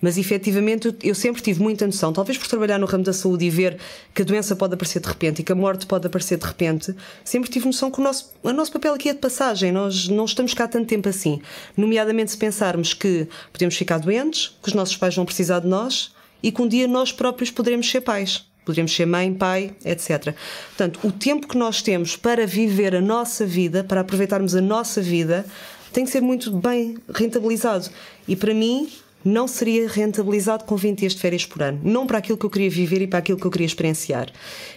Mas 0.02 0.18
efetivamente 0.18 0.88
eu, 0.88 0.96
eu 1.04 1.15
sempre 1.15 1.41
tive 1.41 1.62
muita 1.62 1.86
noção, 1.86 2.13
talvez 2.13 2.38
por 2.38 2.48
trabalhar 2.48 2.78
no 2.78 2.86
ramo 2.86 3.04
da 3.04 3.13
saúde 3.13 3.46
e 3.46 3.50
ver 3.50 3.78
que 4.13 4.22
a 4.22 4.26
doença 4.26 4.56
pode 4.56 4.74
aparecer 4.74 5.00
de 5.00 5.08
repente 5.08 5.39
e 5.39 5.44
que 5.44 5.52
a 5.52 5.56
morte 5.56 5.86
pode 5.86 6.06
aparecer 6.06 6.38
de 6.38 6.46
repente, 6.46 6.96
sempre 7.24 7.50
tive 7.50 7.65
noção 7.65 7.89
que 7.89 8.00
o 8.00 8.04
nosso, 8.04 8.32
o 8.44 8.52
nosso 8.52 8.72
papel 8.72 8.94
aqui 8.94 9.10
é 9.10 9.13
de 9.13 9.20
passagem, 9.20 9.72
nós 9.72 10.08
não 10.08 10.26
estamos 10.26 10.54
cá 10.54 10.68
tanto 10.68 10.88
tempo 10.88 11.10
assim. 11.10 11.41
Nomeadamente 11.76 12.32
se 12.32 12.38
pensarmos 12.45 12.93
que 12.93 13.27
podemos 13.51 13.75
ficar 13.75 13.97
doentes, 13.97 14.55
que 14.62 14.69
os 14.69 14.75
nossos 14.75 14.95
pais 14.95 15.15
vão 15.15 15.25
precisar 15.25 15.60
de 15.60 15.67
nós 15.67 16.13
e 16.43 16.51
que 16.51 16.62
um 16.62 16.67
dia 16.67 16.88
nós 16.88 17.12
próprios 17.12 17.49
poderemos 17.49 17.89
ser 17.89 18.01
pais. 18.01 18.45
Poderemos 18.63 18.95
ser 18.95 19.05
mãe, 19.08 19.34
pai, 19.34 19.75
etc. 19.84 20.36
Portanto, 20.67 20.99
o 21.03 21.12
tempo 21.12 21.47
que 21.47 21.58
nós 21.58 21.81
temos 21.81 22.15
para 22.15 22.45
viver 22.45 22.95
a 22.95 23.01
nossa 23.01 23.45
vida, 23.45 23.84
para 23.84 24.01
aproveitarmos 24.01 24.55
a 24.55 24.62
nossa 24.62 25.01
vida, 25.01 25.45
tem 25.91 26.05
que 26.05 26.12
ser 26.12 26.21
muito 26.21 26.51
bem 26.51 26.97
rentabilizado. 27.13 27.89
E 28.27 28.36
para 28.36 28.53
mim, 28.53 28.89
não 29.23 29.47
seria 29.47 29.88
rentabilizado 29.88 30.65
com 30.65 30.75
20 30.75 30.99
dias 30.99 31.13
de 31.13 31.21
férias 31.21 31.45
por 31.47 31.63
ano. 31.63 31.79
Não 31.84 32.05
para 32.05 32.19
aquilo 32.19 32.38
que 32.38 32.45
eu 32.45 32.49
queria 32.49 32.69
viver 32.69 33.01
e 33.01 33.08
para 33.08 33.19
aquilo 33.19 33.39
que 33.39 33.45
eu 33.45 33.51
queria 33.51 33.65
experienciar. 33.65 34.31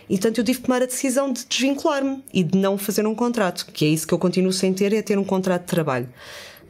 E, 0.09 0.15
portanto, 0.15 0.39
eu 0.39 0.45
tive 0.45 0.61
que 0.61 0.65
tomar 0.65 0.83
a 0.83 0.87
decisão 0.87 1.31
de 1.31 1.45
desvincular-me 1.45 2.25
e 2.33 2.43
de 2.43 2.57
não 2.57 2.79
fazer 2.79 3.07
um 3.07 3.15
contrato, 3.15 3.67
que 3.67 3.85
é 3.85 3.89
isso 3.89 4.07
que 4.07 4.15
eu 4.15 4.19
continuo 4.19 4.53
sem 4.53 4.73
ter, 4.73 4.95
é 4.95 5.03
ter 5.03 5.19
um 5.19 5.25
contrato 5.25 5.63
de 5.63 5.69
trabalho. 5.69 6.09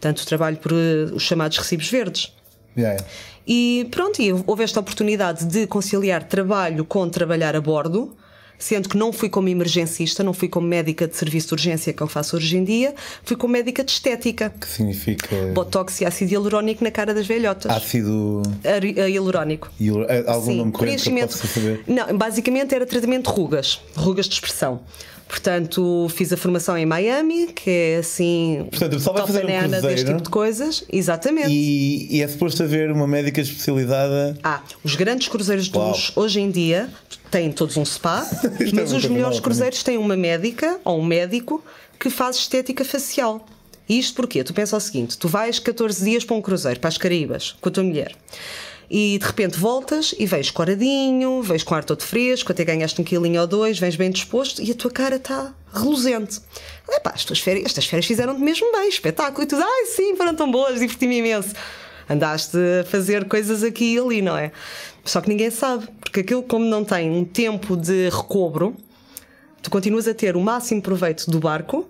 Portanto, 0.00 0.24
trabalho 0.24 0.56
por 0.58 0.72
eh, 0.72 1.11
os 1.12 1.22
chamados 1.22 1.58
recibos 1.58 1.90
verdes. 1.90 2.32
Yeah. 2.76 3.04
E 3.46 3.88
pronto, 3.90 4.22
e 4.22 4.32
houve 4.46 4.62
esta 4.62 4.78
oportunidade 4.78 5.44
de 5.44 5.66
conciliar 5.66 6.22
trabalho 6.22 6.84
com 6.84 7.08
trabalhar 7.08 7.56
a 7.56 7.61
bordo, 7.61 8.14
sendo 8.58 8.88
que 8.88 8.96
não 8.96 9.12
fui 9.12 9.28
como 9.28 9.48
emergencista, 9.48 10.22
não 10.22 10.32
fui 10.32 10.48
como 10.48 10.68
médica 10.68 11.08
de 11.08 11.16
serviço 11.16 11.48
de 11.48 11.54
urgência 11.54 11.92
que 11.92 12.00
eu 12.00 12.06
faço 12.06 12.37
hoje 12.37 12.56
em 12.56 12.62
dia, 12.62 12.94
fui 13.24 13.37
como 13.37 13.54
médica 13.54 13.82
de 13.82 13.90
estética. 13.90 14.50
Que 14.50 14.68
significa 14.68 15.34
Botox 15.52 16.00
e 16.00 16.04
ácido 16.04 16.32
hialurónico 16.32 16.84
na 16.84 16.90
cara 16.90 17.12
das 17.12 17.26
velhotas. 17.26 17.72
ácido. 17.72 18.42
A 18.64 19.08
hialurónico. 19.08 19.68
e 19.80 19.88
eh, 19.88 20.24
algum 20.26 20.46
Sim, 20.46 20.56
nome 20.58 20.72
corrente 20.72 21.11
preenchimento. 21.11 21.38
Não, 21.87 22.16
basicamente 22.16 22.74
era 22.74 22.87
tratamento 22.87 23.30
de 23.32 23.37
rugas, 23.37 23.80
rugas 23.96 24.28
de 24.28 24.34
expressão. 24.34 24.82
Portanto, 25.28 26.08
fiz 26.08 26.32
a 26.32 26.36
formação 26.38 26.76
em 26.76 26.86
Miami, 26.86 27.48
que 27.48 27.68
é 27.68 27.96
assim. 27.98 28.66
Portanto, 28.70 28.94
o 28.94 28.96
pessoal 28.96 29.16
vai 29.16 29.26
fazer 29.26 29.44
um 29.44 29.80
deste 29.82 30.06
tipo 30.06 30.22
de 30.22 30.30
coisas. 30.30 30.84
Exatamente. 30.90 31.50
E, 31.50 32.16
e 32.16 32.22
é 32.22 32.28
suposto 32.28 32.62
haver 32.62 32.90
uma 32.90 33.06
médica 33.06 33.42
especializada. 33.42 34.38
Ah, 34.42 34.62
os 34.82 34.96
grandes 34.96 35.28
cruzeiros 35.28 35.68
de 35.68 35.76
Uau. 35.76 35.88
luxo 35.88 36.12
hoje 36.16 36.40
em 36.40 36.50
dia 36.50 36.88
têm 37.30 37.52
todos 37.52 37.76
um 37.76 37.84
spa, 37.84 38.26
é 38.58 38.72
mas 38.72 38.90
uma 38.90 38.98
os 38.98 39.04
melhores 39.04 39.38
cruzeiros 39.38 39.82
têm 39.82 39.98
uma 39.98 40.16
médica 40.16 40.80
ou 40.82 40.98
um 40.98 41.04
médico 41.04 41.62
que 42.00 42.08
faz 42.08 42.36
estética 42.36 42.82
facial. 42.82 43.44
Isto 43.86 44.16
porquê? 44.16 44.42
Tu 44.42 44.54
pensa 44.54 44.76
o 44.76 44.80
seguinte: 44.80 45.18
tu 45.18 45.28
vais 45.28 45.58
14 45.58 46.04
dias 46.04 46.24
para 46.24 46.36
um 46.36 46.40
cruzeiro, 46.40 46.80
para 46.80 46.88
as 46.88 46.96
Caraíbas, 46.96 47.54
com 47.60 47.68
a 47.68 47.72
tua 47.72 47.84
mulher. 47.84 48.14
E 48.90 49.18
de 49.18 49.27
repente 49.27 49.59
voltas 49.59 50.14
e 50.18 50.24
vens 50.24 50.51
coradinho, 50.51 51.42
vens 51.42 51.62
com 51.62 51.74
ar 51.74 51.85
todo 51.85 52.03
fresco, 52.03 52.53
até 52.53 52.64
ganhaste 52.64 53.01
um 53.01 53.05
quilinho 53.05 53.40
ou 53.40 53.46
dois, 53.46 53.79
vens 53.79 53.96
bem 53.96 54.11
disposto 54.11 54.62
e 54.62 54.70
a 54.70 54.74
tua 54.74 54.90
cara 54.90 55.16
está 55.16 55.55
reluzente. 55.72 56.40
Epá, 56.88 57.12
as 57.14 57.40
férias, 57.40 57.66
estas 57.66 57.85
férias 57.85 58.07
fizeram-te 58.07 58.40
mesmo 58.40 58.72
bem, 58.72 58.88
espetáculo. 58.88 59.42
E 59.42 59.46
tu, 59.46 59.57
ai 59.57 59.87
sim, 59.87 60.16
foram 60.16 60.35
tão 60.35 60.51
boas, 60.51 60.81
diverti-me 60.81 61.18
imenso. 61.18 61.55
Andaste 62.09 62.57
a 62.57 62.85
fazer 62.85 63.27
coisas 63.27 63.62
aqui 63.62 63.94
e 63.94 63.98
ali, 63.98 64.22
não 64.22 64.37
é? 64.37 64.51
Só 65.05 65.20
que 65.20 65.29
ninguém 65.29 65.51
sabe, 65.51 65.87
porque 66.01 66.20
aquilo, 66.20 66.42
como 66.42 66.64
não 66.64 66.83
tem 66.83 67.11
um 67.11 67.24
tempo 67.24 67.77
de 67.77 68.09
recobro, 68.09 68.74
tu 69.62 69.70
continuas 69.70 70.09
a 70.09 70.14
ter 70.14 70.35
o 70.35 70.40
máximo 70.40 70.81
proveito 70.81 71.31
do 71.31 71.38
barco, 71.38 71.87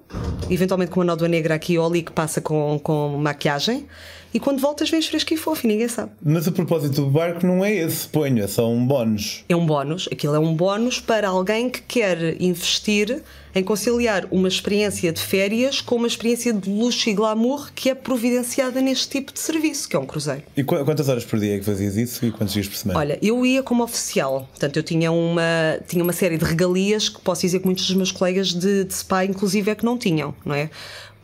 eventualmente 0.50 0.90
com 0.90 0.98
uma 0.98 1.06
nódoa 1.06 1.28
negra 1.28 1.54
aqui 1.54 1.78
ou 1.78 1.86
ali 1.86 2.02
que 2.02 2.10
passa 2.10 2.40
com, 2.40 2.80
com 2.82 3.16
maquiagem, 3.18 3.86
e 4.32 4.38
quando 4.40 4.58
voltas 4.60 4.90
vens 4.90 5.06
fresco 5.06 5.32
e 5.32 5.36
fofo 5.36 5.66
e 5.66 5.68
ninguém 5.68 5.88
sabe. 5.88 6.12
Mas 6.22 6.46
o 6.46 6.52
propósito 6.52 7.02
do 7.02 7.06
barco 7.10 7.46
não 7.46 7.64
é 7.64 7.74
esse, 7.74 8.06
ponho, 8.08 8.42
é 8.42 8.46
só 8.46 8.68
um 8.70 8.86
bónus. 8.86 9.44
É 9.48 9.56
um 9.56 9.64
bónus, 9.66 10.08
aquilo 10.12 10.34
é 10.34 10.38
um 10.38 10.54
bónus 10.54 11.00
para 11.00 11.28
alguém 11.28 11.68
que 11.70 11.80
quer 11.82 12.40
investir 12.40 13.22
em 13.54 13.62
conciliar 13.64 14.26
uma 14.30 14.46
experiência 14.46 15.10
de 15.12 15.20
férias 15.20 15.80
com 15.80 15.96
uma 15.96 16.06
experiência 16.06 16.52
de 16.52 16.68
luxo 16.70 17.08
e 17.08 17.14
glamour 17.14 17.72
que 17.74 17.88
é 17.90 17.94
providenciada 17.94 18.80
neste 18.80 19.08
tipo 19.08 19.32
de 19.32 19.40
serviço, 19.40 19.88
que 19.88 19.96
é 19.96 19.98
um 19.98 20.04
cruzeiro. 20.06 20.42
E 20.56 20.62
qu- 20.62 20.84
quantas 20.84 21.08
horas 21.08 21.24
por 21.24 21.40
dia 21.40 21.56
é 21.56 21.58
que 21.58 21.64
fazias 21.64 21.96
isso 21.96 22.24
e 22.26 22.30
quantos 22.30 22.52
dias 22.54 22.68
por 22.68 22.76
semana? 22.76 23.00
Olha, 23.00 23.18
eu 23.22 23.44
ia 23.44 23.62
como 23.62 23.82
oficial, 23.82 24.46
portanto, 24.50 24.76
eu 24.76 24.82
tinha 24.82 25.10
uma, 25.10 25.42
tinha 25.88 26.04
uma 26.04 26.12
série 26.12 26.36
de 26.36 26.44
regalias 26.44 27.08
que 27.08 27.20
posso 27.20 27.40
dizer 27.40 27.58
que 27.60 27.64
muitos 27.66 27.86
dos 27.86 27.96
meus 27.96 28.12
colegas 28.12 28.52
de, 28.52 28.84
de 28.84 28.94
SPA, 28.94 29.24
inclusive, 29.24 29.70
é 29.70 29.74
que 29.74 29.84
não 29.84 29.96
tinham, 29.98 30.34
não 30.44 30.54
é? 30.54 30.70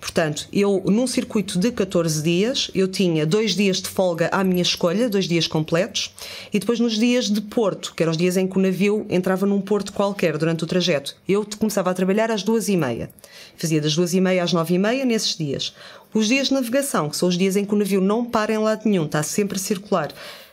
Portanto, 0.04 0.46
eu 0.52 0.82
num 0.84 1.06
circuito 1.06 1.58
de 1.58 1.72
14 1.72 2.22
dias, 2.22 2.70
eu 2.74 2.86
tinha 2.86 3.24
dois 3.24 3.54
dias 3.56 3.78
de 3.80 3.88
folga 3.88 4.28
à 4.30 4.44
minha 4.44 4.60
escolha, 4.60 5.08
dois 5.08 5.26
dias 5.26 5.46
completos, 5.46 6.14
e 6.52 6.58
depois 6.58 6.78
nos 6.78 6.98
dias 6.98 7.30
de 7.30 7.40
porto, 7.40 7.94
que 7.96 8.02
eram 8.02 8.10
os 8.10 8.18
dias 8.18 8.36
em 8.36 8.46
que 8.46 8.58
o 8.58 8.60
navio 8.60 9.06
entrava 9.08 9.46
num 9.46 9.62
porto 9.62 9.94
qualquer 9.94 10.36
durante 10.36 10.62
o 10.62 10.66
trajeto, 10.66 11.16
eu 11.26 11.44
começava 11.58 11.90
a 11.90 11.94
trabalhar 11.94 12.30
às 12.30 12.42
duas 12.42 12.68
e 12.68 12.76
meia. 12.76 13.08
Fazia 13.56 13.80
das 13.80 13.96
duas 13.96 14.12
e 14.12 14.20
meia 14.20 14.44
às 14.44 14.52
nove 14.52 14.74
e 14.74 14.78
meia 14.78 15.06
nesses 15.06 15.38
dias. 15.38 15.74
Os 16.12 16.28
dias 16.28 16.48
de 16.48 16.52
navegação, 16.54 17.08
que 17.08 17.16
são 17.16 17.26
os 17.26 17.38
dias 17.38 17.56
em 17.56 17.64
que 17.64 17.74
o 17.74 17.78
navio 17.78 18.02
não 18.02 18.26
para 18.26 18.52
em 18.52 18.58
lado 18.58 18.82
nenhum, 18.84 19.06
está 19.06 19.22
sempre 19.22 19.56
a 19.56 19.60
circular, 19.60 20.12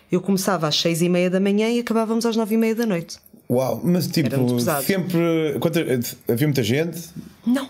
eu 0.09 0.21
começava 0.21 0.65
às 0.65 0.79
seis 0.79 1.01
e 1.01 1.09
meia 1.09 1.29
da 1.29 1.41
manhã 1.41 1.69
e 1.69 1.79
acabávamos 1.81 2.25
às 2.25 2.37
nove 2.37 2.55
e 2.55 2.57
meia 2.57 2.73
da 2.73 2.85
noite. 2.85 3.17
Uau, 3.49 3.81
mas 3.83 4.07
tipo, 4.07 4.29
sempre. 4.81 5.57
quanta- 5.59 5.81
havia 6.29 6.47
muita 6.47 6.63
gente? 6.63 7.01
Não. 7.45 7.67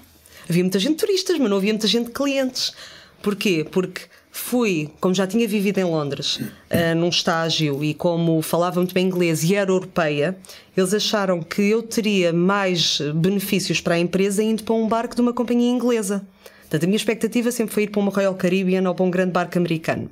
Havia 0.51 0.65
muita 0.65 0.79
gente 0.79 0.97
turistas, 0.97 1.39
mas 1.39 1.49
não 1.49 1.55
havia 1.55 1.71
muita 1.71 1.87
gente 1.87 2.11
clientes. 2.11 2.73
Porquê? 3.23 3.65
Porque 3.71 4.01
fui, 4.29 4.89
como 4.99 5.15
já 5.15 5.25
tinha 5.25 5.47
vivido 5.47 5.77
em 5.77 5.85
Londres, 5.85 6.41
ah, 6.69 6.93
num 6.93 7.07
estágio 7.07 7.81
e 7.81 7.93
como 7.93 8.41
falava 8.41 8.81
muito 8.81 8.93
bem 8.93 9.07
inglês 9.07 9.45
e 9.45 9.55
era 9.55 9.71
europeia, 9.71 10.37
eles 10.75 10.93
acharam 10.93 11.41
que 11.41 11.61
eu 11.61 11.81
teria 11.81 12.33
mais 12.33 12.99
benefícios 13.15 13.79
para 13.79 13.95
a 13.95 13.99
empresa 13.99 14.43
indo 14.43 14.65
para 14.65 14.75
um 14.75 14.89
barco 14.89 15.15
de 15.15 15.21
uma 15.21 15.31
companhia 15.31 15.71
inglesa. 15.71 16.21
Portanto, 16.63 16.83
a 16.83 16.87
minha 16.87 16.97
expectativa 16.97 17.49
sempre 17.49 17.73
foi 17.73 17.83
ir 17.83 17.89
para 17.89 18.01
uma 18.01 18.11
Royal 18.11 18.35
Caribbean 18.35 18.85
ou 18.89 18.93
para 18.93 19.05
um 19.05 19.09
grande 19.09 19.31
barco 19.31 19.57
americano. 19.57 20.11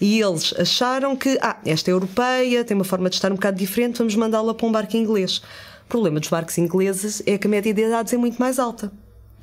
E 0.00 0.18
eles 0.18 0.54
acharam 0.58 1.14
que, 1.14 1.38
ah, 1.42 1.58
esta 1.66 1.90
é 1.90 1.92
europeia, 1.92 2.64
tem 2.64 2.74
uma 2.74 2.84
forma 2.84 3.10
de 3.10 3.16
estar 3.16 3.30
um 3.30 3.34
bocado 3.34 3.58
diferente, 3.58 3.98
vamos 3.98 4.14
mandá-la 4.14 4.54
para 4.54 4.66
um 4.66 4.72
barco 4.72 4.96
inglês. 4.96 5.42
O 5.84 5.88
problema 5.90 6.20
dos 6.20 6.30
barcos 6.30 6.56
ingleses 6.56 7.22
é 7.26 7.36
que 7.36 7.46
a 7.46 7.50
média 7.50 7.74
de 7.74 7.82
idades 7.82 8.14
é 8.14 8.16
muito 8.16 8.38
mais 8.38 8.58
alta. 8.58 8.90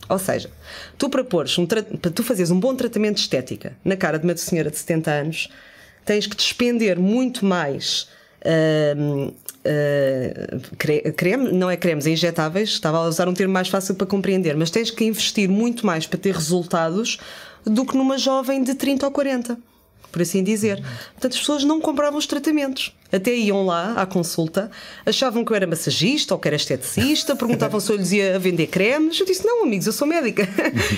Ou 0.07 0.19
seja, 0.19 0.49
tu 0.97 1.09
para, 1.09 1.21
um 1.21 1.65
para 1.65 2.11
tu 2.11 2.23
fazeres 2.23 2.51
um 2.51 2.59
bom 2.59 2.75
tratamento 2.75 3.15
de 3.15 3.21
estética 3.21 3.75
na 3.83 3.95
cara 3.95 4.19
de 4.19 4.25
uma 4.25 4.37
senhora 4.37 4.69
de 4.69 4.77
70 4.77 5.11
anos, 5.11 5.49
tens 6.05 6.27
que 6.27 6.35
despender 6.35 6.99
muito 6.99 7.43
mais 7.43 8.07
hum, 8.95 9.31
cre- 10.77 11.11
creme, 11.13 11.51
não 11.51 11.69
é 11.69 11.75
cremes, 11.77 12.05
é 12.05 12.11
injetáveis, 12.11 12.69
estava 12.69 12.99
a 12.99 13.07
usar 13.07 13.27
um 13.27 13.33
termo 13.33 13.53
mais 13.53 13.67
fácil 13.67 13.95
para 13.95 14.05
compreender, 14.05 14.55
mas 14.55 14.69
tens 14.69 14.91
que 14.91 15.03
investir 15.05 15.49
muito 15.49 15.85
mais 15.85 16.05
para 16.05 16.19
ter 16.19 16.33
resultados 16.35 17.17
do 17.63 17.83
que 17.85 17.97
numa 17.97 18.17
jovem 18.17 18.63
de 18.63 18.75
30 18.75 19.07
ou 19.07 19.11
40 19.11 19.57
por 20.15 20.21
assim 20.21 20.41
dizer. 20.41 20.81
Portanto, 21.11 21.33
as 21.33 21.39
pessoas 21.39 21.65
não 21.65 21.81
compravam 21.81 22.17
os 22.17 22.25
tratamentos. 22.25 22.95
Até 23.11 23.35
iam 23.35 23.65
lá 23.65 24.01
à 24.01 24.05
consulta, 24.05 24.71
achavam 25.05 25.43
que 25.43 25.51
eu 25.51 25.55
era 25.57 25.67
massagista 25.67 26.33
ou 26.33 26.39
que 26.39 26.47
era 26.47 26.55
esteticista, 26.55 27.35
perguntavam 27.35 27.81
se 27.81 27.91
eu 27.91 27.97
lhes 27.97 28.13
ia 28.13 28.39
vender 28.39 28.67
cremes. 28.67 29.19
Eu 29.19 29.25
disse: 29.25 29.45
Não, 29.45 29.63
amigos, 29.63 29.85
eu 29.87 29.91
sou 29.91 30.07
médica. 30.07 30.47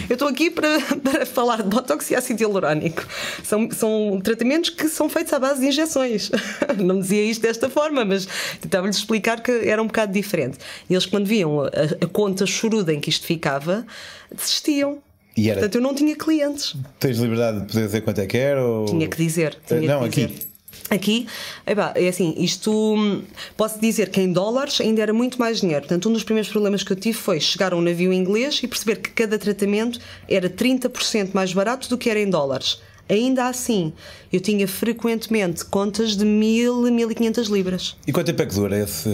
Eu 0.07 0.13
estou 0.13 0.27
aqui 0.27 0.51
para, 0.51 0.79
para 1.03 1.25
falar 1.25 1.63
de 1.63 1.69
botox 1.69 2.11
e 2.11 2.15
ácido 2.15 2.43
hialurónico. 2.43 3.03
São, 3.43 3.69
são 3.71 4.21
tratamentos 4.23 4.69
que 4.69 4.87
são 4.87 5.09
feitos 5.09 5.33
à 5.33 5.39
base 5.39 5.61
de 5.61 5.67
injeções. 5.67 6.29
Não 6.77 6.99
dizia 6.99 7.23
isto 7.23 7.41
desta 7.41 7.71
forma, 7.71 8.05
mas 8.05 8.27
tentava-lhes 8.61 8.97
explicar 8.97 9.41
que 9.41 9.51
era 9.51 9.81
um 9.81 9.87
bocado 9.87 10.13
diferente. 10.13 10.59
E 10.87 10.93
eles, 10.93 11.07
quando 11.07 11.25
viam 11.25 11.61
a, 11.61 11.67
a 11.67 12.07
conta 12.07 12.45
choruda 12.45 12.93
em 12.93 12.99
que 12.99 13.09
isto 13.09 13.25
ficava, 13.25 13.83
desistiam. 14.31 15.01
E 15.37 15.49
era- 15.49 15.59
Portanto, 15.59 15.75
eu 15.75 15.81
não 15.81 15.93
tinha 15.93 16.15
clientes. 16.15 16.75
Tens 16.99 17.17
liberdade 17.19 17.61
de 17.61 17.67
poder 17.67 17.85
dizer 17.85 18.01
quanto 18.01 18.19
é 18.19 18.25
que 18.25 18.37
era? 18.37 18.65
Ou... 18.65 18.85
Tinha 18.85 19.07
que 19.07 19.15
dizer. 19.17 19.55
Tinha 19.67 19.79
Eh, 19.81 19.85
não, 19.87 20.01
que 20.03 20.09
dizer. 20.09 20.25
aqui. 20.25 20.47
Aqui, 20.89 21.27
epá, 21.65 21.91
é 21.95 22.07
assim, 22.07 22.33
isto 22.37 22.71
hum, 22.71 23.21
posso 23.57 23.77
dizer 23.79 24.09
que 24.09 24.21
em 24.21 24.31
dólares 24.31 24.79
ainda 24.79 25.01
era 25.01 25.11
muito 25.13 25.37
mais 25.37 25.59
dinheiro. 25.59 25.81
Portanto, 25.81 26.07
um 26.07 26.13
dos 26.13 26.23
primeiros 26.23 26.49
problemas 26.49 26.81
que 26.81 26.91
eu 26.91 26.95
tive 26.95 27.17
foi 27.17 27.41
chegar 27.41 27.73
a 27.73 27.75
um 27.75 27.81
navio 27.81 28.13
inglês 28.13 28.61
e 28.63 28.67
perceber 28.69 28.95
que 28.97 29.09
cada 29.11 29.37
tratamento 29.37 29.99
era 30.29 30.49
30% 30.49 31.31
mais 31.33 31.51
barato 31.51 31.89
do 31.89 31.97
que 31.97 32.09
era 32.09 32.19
em 32.21 32.29
dólares. 32.29 32.79
Ainda 33.09 33.47
assim, 33.47 33.93
eu 34.33 34.41
tinha 34.41 34.67
frequentemente 34.67 35.63
contas 35.63 36.17
de 36.17 36.25
1000 36.25 36.87
e 36.87 36.91
1500 36.91 37.47
libras. 37.47 37.95
E 38.05 38.11
quanto 38.11 38.27
tempo 38.27 38.41
é 38.41 38.45
que 38.45 38.53
dura 38.53 38.77
esse. 38.77 39.09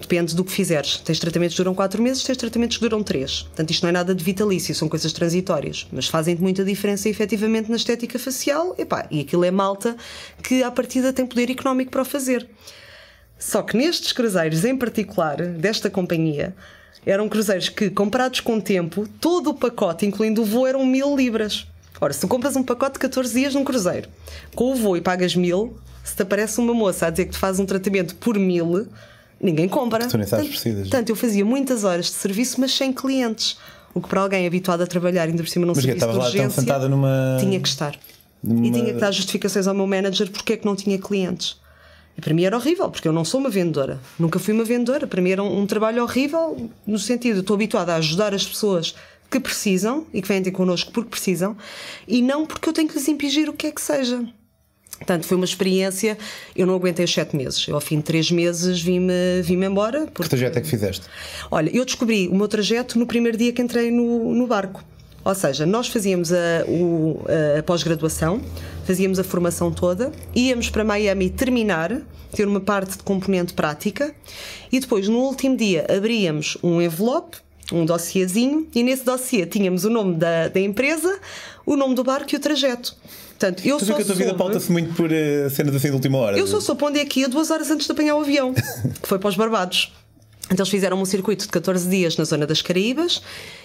Depende 0.00 0.36
do 0.36 0.44
que 0.44 0.52
fizeres. 0.52 0.98
Tens 0.98 1.18
tratamentos 1.18 1.56
que 1.56 1.62
duram 1.62 1.74
4 1.74 2.00
meses, 2.02 2.22
tens 2.22 2.36
tratamentos 2.36 2.76
que 2.76 2.82
duram 2.82 3.02
3. 3.02 3.42
Portanto, 3.42 3.70
isto 3.70 3.82
não 3.82 3.90
é 3.90 3.92
nada 3.92 4.14
de 4.14 4.22
vitalício, 4.22 4.74
são 4.74 4.88
coisas 4.88 5.12
transitórias. 5.12 5.86
Mas 5.92 6.06
fazem 6.06 6.36
muita 6.36 6.64
diferença 6.64 7.08
efetivamente 7.08 7.70
na 7.70 7.76
estética 7.76 8.18
facial. 8.18 8.74
Epá, 8.78 9.06
e 9.10 9.20
aquilo 9.20 9.44
é 9.44 9.50
malta 9.50 9.96
que, 10.42 10.62
à 10.62 10.70
partida, 10.70 11.12
tem 11.12 11.26
poder 11.26 11.50
económico 11.50 11.90
para 11.90 12.02
o 12.02 12.04
fazer. 12.04 12.48
Só 13.38 13.62
que 13.62 13.76
nestes 13.76 14.12
cruzeiros, 14.12 14.64
em 14.64 14.76
particular, 14.76 15.36
desta 15.36 15.88
companhia, 15.88 16.56
eram 17.06 17.28
cruzeiros 17.28 17.68
que, 17.68 17.88
comprados 17.88 18.40
com 18.40 18.60
tempo, 18.60 19.08
todo 19.20 19.50
o 19.50 19.54
pacote, 19.54 20.04
incluindo 20.04 20.42
o 20.42 20.44
voo, 20.44 20.66
eram 20.66 20.84
mil 20.84 21.16
libras. 21.16 21.67
Ora, 22.00 22.12
se 22.12 22.20
tu 22.20 22.28
compras 22.28 22.54
um 22.56 22.62
pacote 22.62 22.94
de 22.94 22.98
14 23.00 23.32
dias 23.34 23.54
num 23.54 23.64
cruzeiro, 23.64 24.08
com 24.54 24.72
o 24.72 24.76
voo 24.76 24.96
e 24.96 25.00
pagas 25.00 25.34
mil, 25.34 25.76
se 26.04 26.14
te 26.14 26.22
aparece 26.22 26.58
uma 26.60 26.72
moça 26.74 27.06
a 27.06 27.10
dizer 27.10 27.26
que 27.26 27.32
tu 27.32 27.38
fazes 27.38 27.60
um 27.60 27.66
tratamento 27.66 28.14
por 28.16 28.38
mil, 28.38 28.86
ninguém 29.40 29.68
compra. 29.68 30.06
Tu 30.06 30.16
nem 30.16 30.26
sabes 30.26 30.46
Portanto- 30.46 30.62
precisas. 30.62 30.88
Portanto, 30.88 31.08
eu 31.10 31.16
fazia 31.16 31.44
muitas 31.44 31.84
horas 31.84 32.06
de 32.06 32.12
serviço, 32.12 32.60
mas 32.60 32.72
sem 32.72 32.92
clientes. 32.92 33.56
O 33.94 34.00
que 34.00 34.08
para 34.08 34.20
alguém 34.20 34.46
habituado 34.46 34.82
a 34.82 34.86
trabalhar, 34.86 35.24
ainda 35.24 35.42
por 35.42 35.48
cima 35.48 35.66
num 35.66 35.72
Mas 35.74 35.78
que 35.84 35.90
serviço 35.90 36.06
estavas 36.06 36.14
de 36.14 36.36
lá 36.38 36.42
urgência, 36.44 36.60
sentada 36.62 36.88
numa. 36.88 37.36
tinha 37.40 37.58
que 37.58 37.68
estar. 37.68 37.94
E 38.44 38.46
Numa- 38.48 38.70
tinha 38.72 38.84
que 38.94 39.00
dar 39.00 39.10
justificações 39.10 39.66
ao 39.66 39.74
meu 39.74 39.86
manager 39.86 40.30
porque 40.30 40.52
é 40.52 40.56
que 40.56 40.64
não 40.64 40.76
tinha 40.76 40.96
clientes. 40.98 41.56
E 42.16 42.20
para 42.20 42.32
mim 42.34 42.44
era 42.44 42.56
horrível, 42.56 42.88
porque 42.90 43.08
eu 43.08 43.12
não 43.12 43.24
sou 43.24 43.40
uma 43.40 43.48
vendedora. 43.50 43.98
Nunca 44.18 44.38
fui 44.38 44.52
uma 44.54 44.62
vendedora. 44.64 45.06
Para 45.06 45.20
mim 45.22 45.30
era 45.30 45.42
um, 45.42 45.60
um 45.62 45.66
trabalho 45.66 46.02
horrível, 46.02 46.70
no 46.86 46.98
sentido, 46.98 47.40
estou 47.40 47.54
habituada 47.54 47.92
a 47.94 47.96
ajudar 47.96 48.34
as 48.34 48.46
pessoas 48.46 48.94
que 49.30 49.38
precisam 49.40 50.06
e 50.12 50.22
que 50.22 50.28
vêm 50.28 50.42
ter 50.42 50.50
connosco 50.52 50.90
porque 50.92 51.10
precisam, 51.10 51.56
e 52.06 52.22
não 52.22 52.46
porque 52.46 52.68
eu 52.68 52.72
tenho 52.72 52.88
que 52.88 52.94
lhes 52.94 53.08
impingir 53.08 53.48
o 53.48 53.52
que 53.52 53.66
é 53.66 53.70
que 53.70 53.80
seja. 53.80 54.26
Portanto, 54.96 55.26
foi 55.26 55.36
uma 55.36 55.44
experiência. 55.44 56.18
Eu 56.56 56.66
não 56.66 56.74
aguentei 56.74 57.04
os 57.04 57.12
sete 57.14 57.36
meses. 57.36 57.68
Eu, 57.68 57.76
ao 57.76 57.80
fim 57.80 57.98
de 57.98 58.02
três 58.02 58.32
meses, 58.32 58.80
vim-me 58.82 59.12
vim 59.42 59.62
embora. 59.62 60.06
Que 60.06 60.12
Porque, 60.12 60.28
trajeto 60.30 60.58
é 60.58 60.60
que 60.60 60.66
fizeste? 60.68 61.06
olha, 61.52 61.70
eu 61.70 61.84
descobri 61.84 62.26
o 62.26 62.34
meu 62.34 62.48
trajeto 62.48 62.98
no 62.98 63.06
primeiro 63.06 63.38
dia 63.38 63.52
que 63.52 63.62
entrei 63.62 63.92
no, 63.92 64.34
no 64.34 64.46
barco. 64.48 64.82
Ou 65.24 65.34
seja, 65.36 65.64
nós 65.66 65.86
fazíamos 65.88 66.32
a, 66.32 66.64
o- 66.66 67.22
a 67.58 67.62
pós-graduação, 67.62 68.40
fazíamos 68.86 69.18
a 69.20 69.24
formação 69.24 69.70
toda, 69.70 70.10
íamos 70.34 70.68
para 70.70 70.82
Miami 70.82 71.28
terminar, 71.30 72.00
ter 72.32 72.46
uma 72.48 72.60
parte 72.60 72.96
de 72.96 73.02
componente 73.04 73.52
prática, 73.52 74.12
e 74.72 74.80
depois, 74.80 75.06
no 75.06 75.18
último 75.18 75.56
dia, 75.56 75.86
abríamos 75.96 76.56
um 76.62 76.80
envelope, 76.82 77.36
um 77.72 77.84
dossiezinho, 77.84 78.66
e 78.74 78.82
nesse 78.82 79.04
dossiê 79.04 79.46
tínhamos 79.46 79.84
o 79.84 79.90
nome 79.90 80.14
da, 80.16 80.48
da 80.48 80.60
empresa, 80.60 81.18
o 81.66 81.76
nome 81.76 81.94
do 81.94 82.02
barco 82.02 82.32
e 82.32 82.36
o 82.36 82.40
trajeto. 82.40 82.96
Portanto, 83.30 83.64
eu 83.64 83.78
Tu 83.78 83.86
só 83.86 83.92
vê 83.92 83.96
que 83.98 84.02
a 84.02 84.06
tua 84.06 84.14
vida 84.16 84.34
pauta-se 84.34 84.72
muito 84.72 84.94
por 84.94 85.12
eh, 85.12 85.48
cenas 85.50 85.74
assim 85.74 85.88
de 85.88 85.94
última 85.94 86.18
hora. 86.18 86.36
eu 86.38 86.46
só 86.46 86.60
soube 86.60 86.82
onde 86.84 86.98
é 86.98 87.04
que 87.04 87.20
ia 87.20 87.28
duas 87.28 87.50
horas 87.50 87.70
antes 87.70 87.86
de 87.86 87.92
apanhar 87.92 88.16
o 88.16 88.20
avião, 88.20 88.52
que 89.00 89.06
foi 89.06 89.18
para 89.18 89.28
os 89.28 89.36
Barbados. 89.36 89.92
Então 90.50 90.64
eles 90.64 90.70
fizeram 90.70 91.00
um 91.00 91.04
circuito 91.04 91.44
de 91.44 91.50
14 91.50 91.88
dias 91.88 92.16
na 92.16 92.24
zona 92.24 92.46
das 92.46 92.62
Caraíbas. 92.62 93.20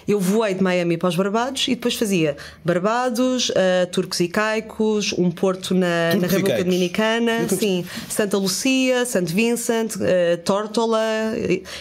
Eu 0.06 0.20
voei 0.20 0.54
de 0.54 0.62
Miami 0.62 0.98
para 0.98 1.08
os 1.08 1.16
Barbados 1.16 1.66
e 1.66 1.74
depois 1.74 1.94
fazia 1.94 2.36
Barbados, 2.62 3.50
ah, 3.56 3.86
Turcos 3.86 4.20
e 4.20 4.28
Caicos, 4.28 5.14
um 5.16 5.30
porto 5.30 5.74
na, 5.74 6.10
Turcos 6.12 6.22
na 6.22 6.28
República. 6.28 6.64
Dominicana, 6.64 7.48
sim, 7.48 7.84
Santa 8.08 8.36
Lucia, 8.36 9.06
Santo 9.06 9.32
Vincent, 9.32 9.96
ah, 9.96 10.36
Tórtola, 10.44 11.00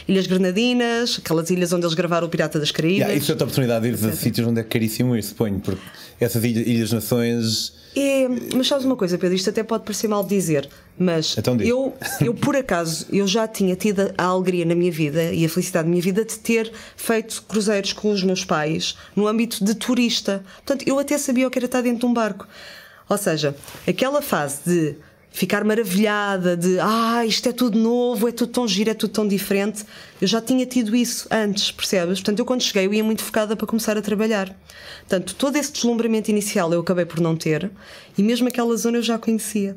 Ilhas 0.07 0.25
Grenadinas, 0.25 1.19
aquelas 1.23 1.49
ilhas 1.49 1.73
onde 1.73 1.85
eles 1.85 1.95
gravaram 1.95 2.27
o 2.27 2.29
Pirata 2.29 2.57
das 2.59 2.71
Caraíbas. 2.71 2.99
Yeah, 2.99 3.15
isso 3.15 3.31
é 3.31 3.33
outra 3.33 3.45
oportunidade 3.45 3.91
de 3.91 4.05
ir 4.05 4.09
a 4.09 4.13
sítios 4.13 4.47
onde 4.47 4.61
é 4.61 4.63
caríssimo 4.63 5.15
ir, 5.15 5.23
suponho, 5.23 5.59
porque 5.59 5.81
essas 6.19 6.43
ilhas, 6.43 6.67
ilhas 6.67 6.91
nações. 6.91 7.73
É, 7.95 8.27
mas 8.55 8.67
sabes 8.67 8.85
uma 8.85 8.95
coisa, 8.95 9.17
Pedro, 9.17 9.35
isto 9.35 9.49
até 9.49 9.61
pode 9.61 9.83
parecer 9.83 10.07
mal 10.07 10.23
dizer, 10.23 10.67
mas 10.97 11.37
Então 11.37 11.55
eu, 11.61 11.93
eu 12.19 12.33
por 12.33 12.55
acaso 12.55 13.05
eu 13.11 13.27
já 13.27 13.47
tinha 13.47 13.75
tido 13.75 14.11
a 14.17 14.23
alegria 14.23 14.65
na 14.65 14.73
minha 14.73 14.91
vida 14.91 15.31
e 15.31 15.45
a 15.45 15.49
felicidade 15.49 15.85
na 15.85 15.91
minha 15.91 16.01
vida 16.01 16.25
de 16.25 16.39
ter 16.39 16.71
feito 16.95 17.43
cruzeiros 17.43 17.93
com 17.93 18.11
os 18.11 18.23
meus 18.23 18.43
pais 18.43 18.97
no 19.15 19.27
âmbito 19.27 19.63
de 19.63 19.75
turista. 19.75 20.43
Portanto, 20.65 20.87
eu 20.87 20.97
até 20.97 21.17
sabia 21.17 21.47
o 21.47 21.51
que 21.51 21.59
era 21.59 21.65
estar 21.65 21.81
dentro 21.81 21.99
de 21.99 22.05
um 22.07 22.13
barco. 22.13 22.47
Ou 23.07 23.17
seja, 23.17 23.55
aquela 23.87 24.21
fase 24.21 24.61
de 24.65 24.95
ficar 25.33 25.63
maravilhada 25.63 26.55
de 26.55 26.77
ah, 26.79 27.25
isto 27.25 27.49
é 27.49 27.51
tudo 27.51 27.77
novo, 27.77 28.29
é 28.29 28.31
tudo 28.31 28.51
tão 28.51 28.67
giro, 28.67 28.91
é 28.91 28.93
tudo 28.93 29.11
tão 29.11 29.27
diferente. 29.27 29.83
Eu 30.21 30.27
já 30.27 30.39
tinha 30.39 30.63
tido 30.65 30.95
isso 30.95 31.27
antes, 31.31 31.71
percebes? 31.71 32.19
Portanto, 32.19 32.37
eu 32.39 32.45
quando 32.45 32.61
cheguei 32.61 32.85
eu 32.85 32.93
ia 32.93 33.03
muito 33.03 33.23
focada 33.23 33.55
para 33.55 33.65
começar 33.67 33.97
a 33.97 34.01
trabalhar. 34.01 34.55
Portanto, 34.99 35.35
todo 35.35 35.57
esse 35.57 35.71
deslumbramento 35.73 36.29
inicial 36.29 36.71
eu 36.71 36.79
acabei 36.81 37.03
por 37.05 37.19
não 37.19 37.35
ter 37.35 37.69
e 38.17 38.21
mesmo 38.23 38.47
aquela 38.47 38.77
zona 38.77 38.99
eu 38.99 39.01
já 39.01 39.17
conhecia. 39.17 39.75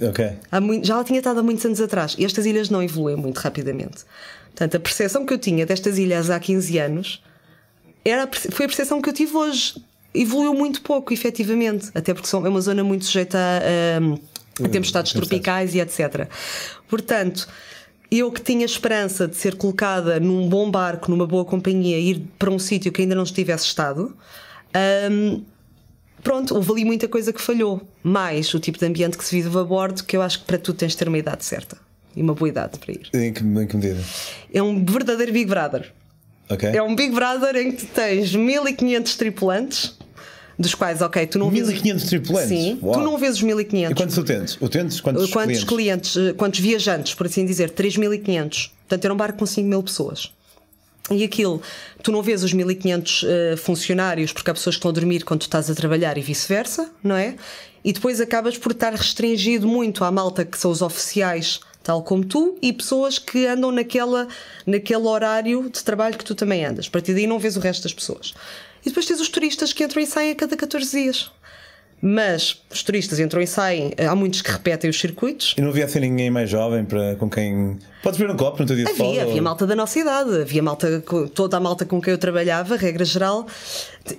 Ok. 0.00 0.30
Há 0.52 0.60
muito- 0.60 0.86
já 0.86 0.96
lá 0.96 1.02
tinha 1.02 1.18
estado 1.18 1.40
há 1.40 1.42
muitos 1.42 1.64
anos 1.64 1.80
atrás. 1.80 2.14
E 2.18 2.24
estas 2.24 2.44
ilhas 2.46 2.68
não 2.70 2.82
evoluem 2.82 3.16
muito 3.16 3.38
rapidamente. 3.38 4.04
Portanto, 4.50 4.76
a 4.76 4.80
percepção 4.80 5.24
que 5.24 5.32
eu 5.32 5.38
tinha 5.38 5.64
destas 5.64 5.96
ilhas 5.98 6.28
há 6.30 6.38
15 6.38 6.78
anos 6.78 7.22
era 8.04 8.28
foi 8.50 8.66
a 8.66 8.68
percepção 8.68 9.00
que 9.00 9.08
eu 9.08 9.12
tive 9.14 9.34
hoje. 9.34 9.74
Evoluiu 10.14 10.52
muito 10.54 10.82
pouco, 10.82 11.12
efetivamente. 11.14 11.90
Até 11.94 12.12
porque 12.14 12.28
são- 12.28 12.44
é 12.46 12.48
uma 12.48 12.60
zona 12.60 12.84
muito 12.84 13.04
sujeita 13.06 13.38
a, 13.38 14.18
a 14.64 14.68
tempestades 14.68 15.12
tropicais 15.12 15.74
e 15.74 15.80
etc. 15.80 16.28
Portanto, 16.88 17.48
eu 18.10 18.32
que 18.32 18.40
tinha 18.40 18.64
esperança 18.64 19.28
de 19.28 19.36
ser 19.36 19.56
colocada 19.56 20.18
num 20.18 20.48
bom 20.48 20.70
barco, 20.70 21.10
numa 21.10 21.26
boa 21.26 21.44
companhia, 21.44 21.98
ir 21.98 22.22
para 22.38 22.50
um 22.50 22.58
sítio 22.58 22.90
que 22.90 23.02
ainda 23.02 23.14
não 23.14 23.24
estivesse 23.24 23.66
estado. 23.66 24.16
hum, 25.10 25.42
Pronto, 26.22 26.54
houve 26.54 26.72
ali 26.72 26.84
muita 26.84 27.08
coisa 27.08 27.32
que 27.32 27.40
falhou. 27.40 27.80
Mais 28.02 28.52
o 28.52 28.58
tipo 28.58 28.78
de 28.78 28.86
ambiente 28.86 29.16
que 29.16 29.24
se 29.24 29.34
vive 29.40 29.56
a 29.56 29.62
bordo, 29.62 30.02
que 30.04 30.16
eu 30.16 30.22
acho 30.22 30.40
que 30.40 30.46
para 30.46 30.58
tu 30.58 30.72
tens 30.74 30.92
de 30.92 30.98
ter 30.98 31.08
uma 31.08 31.18
idade 31.18 31.44
certa. 31.44 31.78
E 32.16 32.22
uma 32.22 32.34
boa 32.34 32.48
idade 32.48 32.78
para 32.78 32.92
ir. 32.92 33.08
Em 33.14 33.32
que, 33.32 33.42
em 33.42 33.66
que 33.66 33.76
medida? 33.76 34.02
É 34.52 34.62
um 34.62 34.84
verdadeiro 34.84 35.32
Big 35.32 35.48
Brother. 35.48 35.92
Ok. 36.50 36.68
É 36.70 36.82
um 36.82 36.96
Big 36.96 37.14
Brother 37.14 37.56
em 37.56 37.72
que 37.72 37.86
tu 37.86 37.92
tens 37.92 38.34
1500 38.34 39.16
tripulantes, 39.16 39.96
dos 40.58 40.74
quais, 40.74 41.00
ok, 41.00 41.26
tu 41.26 41.38
não 41.38 41.50
vês. 41.50 41.68
1500 41.68 42.04
tripulantes? 42.04 42.48
Sim, 42.48 42.78
Uau. 42.82 42.94
tu 42.94 43.00
não 43.00 43.16
vês 43.16 43.36
os 43.36 43.42
E 43.42 43.44
1500. 43.44 43.94
quantos 43.96 44.18
utentes? 44.18 44.58
Utentes? 44.60 45.00
Quantos, 45.00 45.30
Quantos 45.30 45.64
clientes? 45.64 45.64
clientes, 45.64 46.16
eh, 46.16 46.32
quantos 46.32 46.58
viajantes, 46.60 47.14
por 47.14 47.26
assim 47.26 47.46
dizer, 47.46 47.70
3.500. 47.70 48.70
Portanto, 48.88 49.04
era 49.04 49.14
um 49.14 49.16
barco 49.16 49.38
com 49.38 49.44
5.000 49.44 49.82
pessoas. 49.84 50.32
E 51.10 51.24
aquilo, 51.24 51.62
tu 52.02 52.10
não 52.12 52.22
vês 52.22 52.42
os 52.42 52.52
1.500 52.52 53.24
eh, 53.26 53.56
funcionários 53.56 54.32
porque 54.32 54.50
há 54.50 54.54
pessoas 54.54 54.74
que 54.76 54.78
estão 54.80 54.90
a 54.90 54.94
dormir 54.94 55.24
quando 55.24 55.40
tu 55.40 55.44
estás 55.44 55.70
a 55.70 55.74
trabalhar 55.74 56.18
e 56.18 56.20
vice-versa, 56.20 56.90
não 57.02 57.14
é? 57.16 57.36
E 57.84 57.92
depois 57.92 58.20
acabas 58.20 58.58
por 58.58 58.72
estar 58.72 58.92
restringido 58.92 59.66
muito 59.66 60.04
à 60.04 60.10
malta 60.10 60.44
que 60.44 60.58
são 60.58 60.70
os 60.70 60.82
oficiais, 60.82 61.60
tal 61.88 62.02
como 62.02 62.22
tu, 62.22 62.54
e 62.60 62.70
pessoas 62.70 63.18
que 63.18 63.46
andam 63.46 63.72
naquela, 63.72 64.28
naquele 64.66 65.06
horário 65.06 65.70
de 65.70 65.82
trabalho 65.82 66.18
que 66.18 66.24
tu 66.24 66.34
também 66.34 66.62
andas. 66.62 66.86
A 66.86 66.90
partir 66.90 67.14
daí 67.14 67.26
não 67.26 67.38
vês 67.38 67.56
o 67.56 67.60
resto 67.60 67.84
das 67.84 67.94
pessoas. 67.94 68.34
E 68.84 68.90
depois 68.90 69.06
tens 69.06 69.18
os 69.22 69.30
turistas 69.30 69.72
que 69.72 69.82
entram 69.82 70.02
e 70.02 70.06
saem 70.06 70.32
a 70.32 70.34
cada 70.34 70.54
14 70.54 70.90
dias. 70.90 71.30
Mas 72.02 72.60
os 72.70 72.82
turistas 72.82 73.18
entram 73.18 73.40
e 73.40 73.46
saem, 73.46 73.92
há 74.06 74.14
muitos 74.14 74.42
que 74.42 74.50
repetem 74.50 74.90
os 74.90 75.00
circuitos. 75.00 75.54
E 75.56 75.62
não 75.62 75.70
havia 75.70 75.86
assim 75.86 75.98
ninguém 75.98 76.30
mais 76.30 76.50
jovem 76.50 76.84
para, 76.84 77.16
com 77.16 77.28
quem. 77.30 77.78
Podes 78.02 78.20
beber 78.20 78.34
um 78.34 78.36
copo 78.36 78.60
no 78.60 78.66
teu 78.66 78.76
dia 78.76 78.84
de 78.84 78.92
folga? 78.92 79.10
Havia, 79.12 79.22
havia 79.22 79.34
ou- 79.36 79.42
malta 79.42 79.66
da 79.66 79.74
nossa 79.74 79.98
idade, 79.98 80.42
havia 80.42 80.62
malta, 80.62 81.02
toda 81.34 81.56
a 81.56 81.60
malta 81.60 81.86
com 81.86 82.02
quem 82.02 82.12
eu 82.12 82.18
trabalhava, 82.18 82.76
regra 82.76 83.02
geral, 83.04 83.46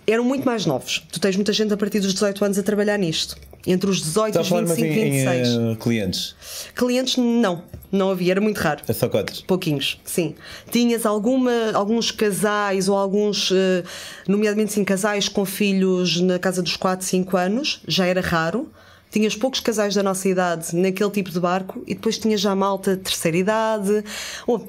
eram 0.08 0.24
muito 0.24 0.44
mais 0.44 0.66
novos. 0.66 1.06
Tu 1.12 1.20
tens 1.20 1.36
muita 1.36 1.54
gente 1.54 1.72
a 1.72 1.78
partir 1.78 2.00
dos 2.00 2.14
18 2.14 2.44
anos 2.44 2.58
a 2.58 2.64
trabalhar 2.64 2.98
nisto. 2.98 3.38
Entre 3.68 3.90
os 3.90 3.98
18 4.02 4.38
e 4.38 4.42
os 4.42 4.48
falar, 4.48 4.62
mas 4.62 4.78
25 4.78 4.94
em, 4.94 5.04
e 5.04 5.08
em 5.08 5.12
26. 5.12 5.48
eh, 5.48 5.76
clientes. 5.80 6.36
Clientes, 6.76 7.18
não, 7.18 7.64
não 7.92 8.10
havia, 8.10 8.32
era 8.32 8.42
muito 8.42 8.58
raro. 8.58 8.82
É 8.88 8.94
só 8.94 9.10
cotas. 9.10 9.42
Pouquinhos, 9.42 10.00
sim. 10.04 10.36
Tinhas 10.72 11.06
alguma, 11.06 11.52
alguns 11.74 12.12
casais 12.12 12.88
ou 12.88 12.96
alguns, 12.98 13.52
eh, 13.52 13.84
nomeadamente 14.28 14.74
sim, 14.74 14.84
casais 14.84 15.28
com 15.28 15.46
filhos 15.46 16.22
na 16.22 16.40
casa 16.40 16.62
dos 16.62 16.76
4, 16.78 17.06
5 17.06 17.38
anos, 17.38 17.82
já 17.88 18.06
era 18.06 18.22
raro. 18.22 18.72
Tinhas 19.12 19.36
poucos 19.36 19.60
casais 19.60 19.96
da 19.96 20.04
nossa 20.04 20.30
idade 20.30 20.76
naquele 20.76 21.10
tipo 21.10 21.32
de 21.32 21.40
barco 21.40 21.84
e 21.88 21.96
depois 21.96 22.20
tinhas 22.20 22.40
já 22.42 22.54
malta 22.56 22.96
de 22.96 23.02
terceira 23.02 23.38
idade. 23.38 24.04
Oh, 24.46 24.60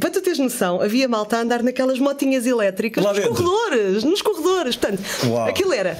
para 0.00 0.10
tu 0.10 0.20
teres 0.20 0.38
noção, 0.38 0.80
havia 0.80 1.08
malta 1.08 1.36
a 1.36 1.40
andar 1.40 1.62
naquelas 1.62 1.98
motinhas 1.98 2.44
elétricas 2.46 3.04
Lá 3.04 3.12
nos 3.12 3.22
dentro? 3.22 3.34
corredores, 3.44 4.02
nos 4.04 4.20
corredores. 4.22 4.76
Portanto, 4.76 5.02
Uau. 5.28 5.46
aquilo 5.48 5.72
era 5.72 5.96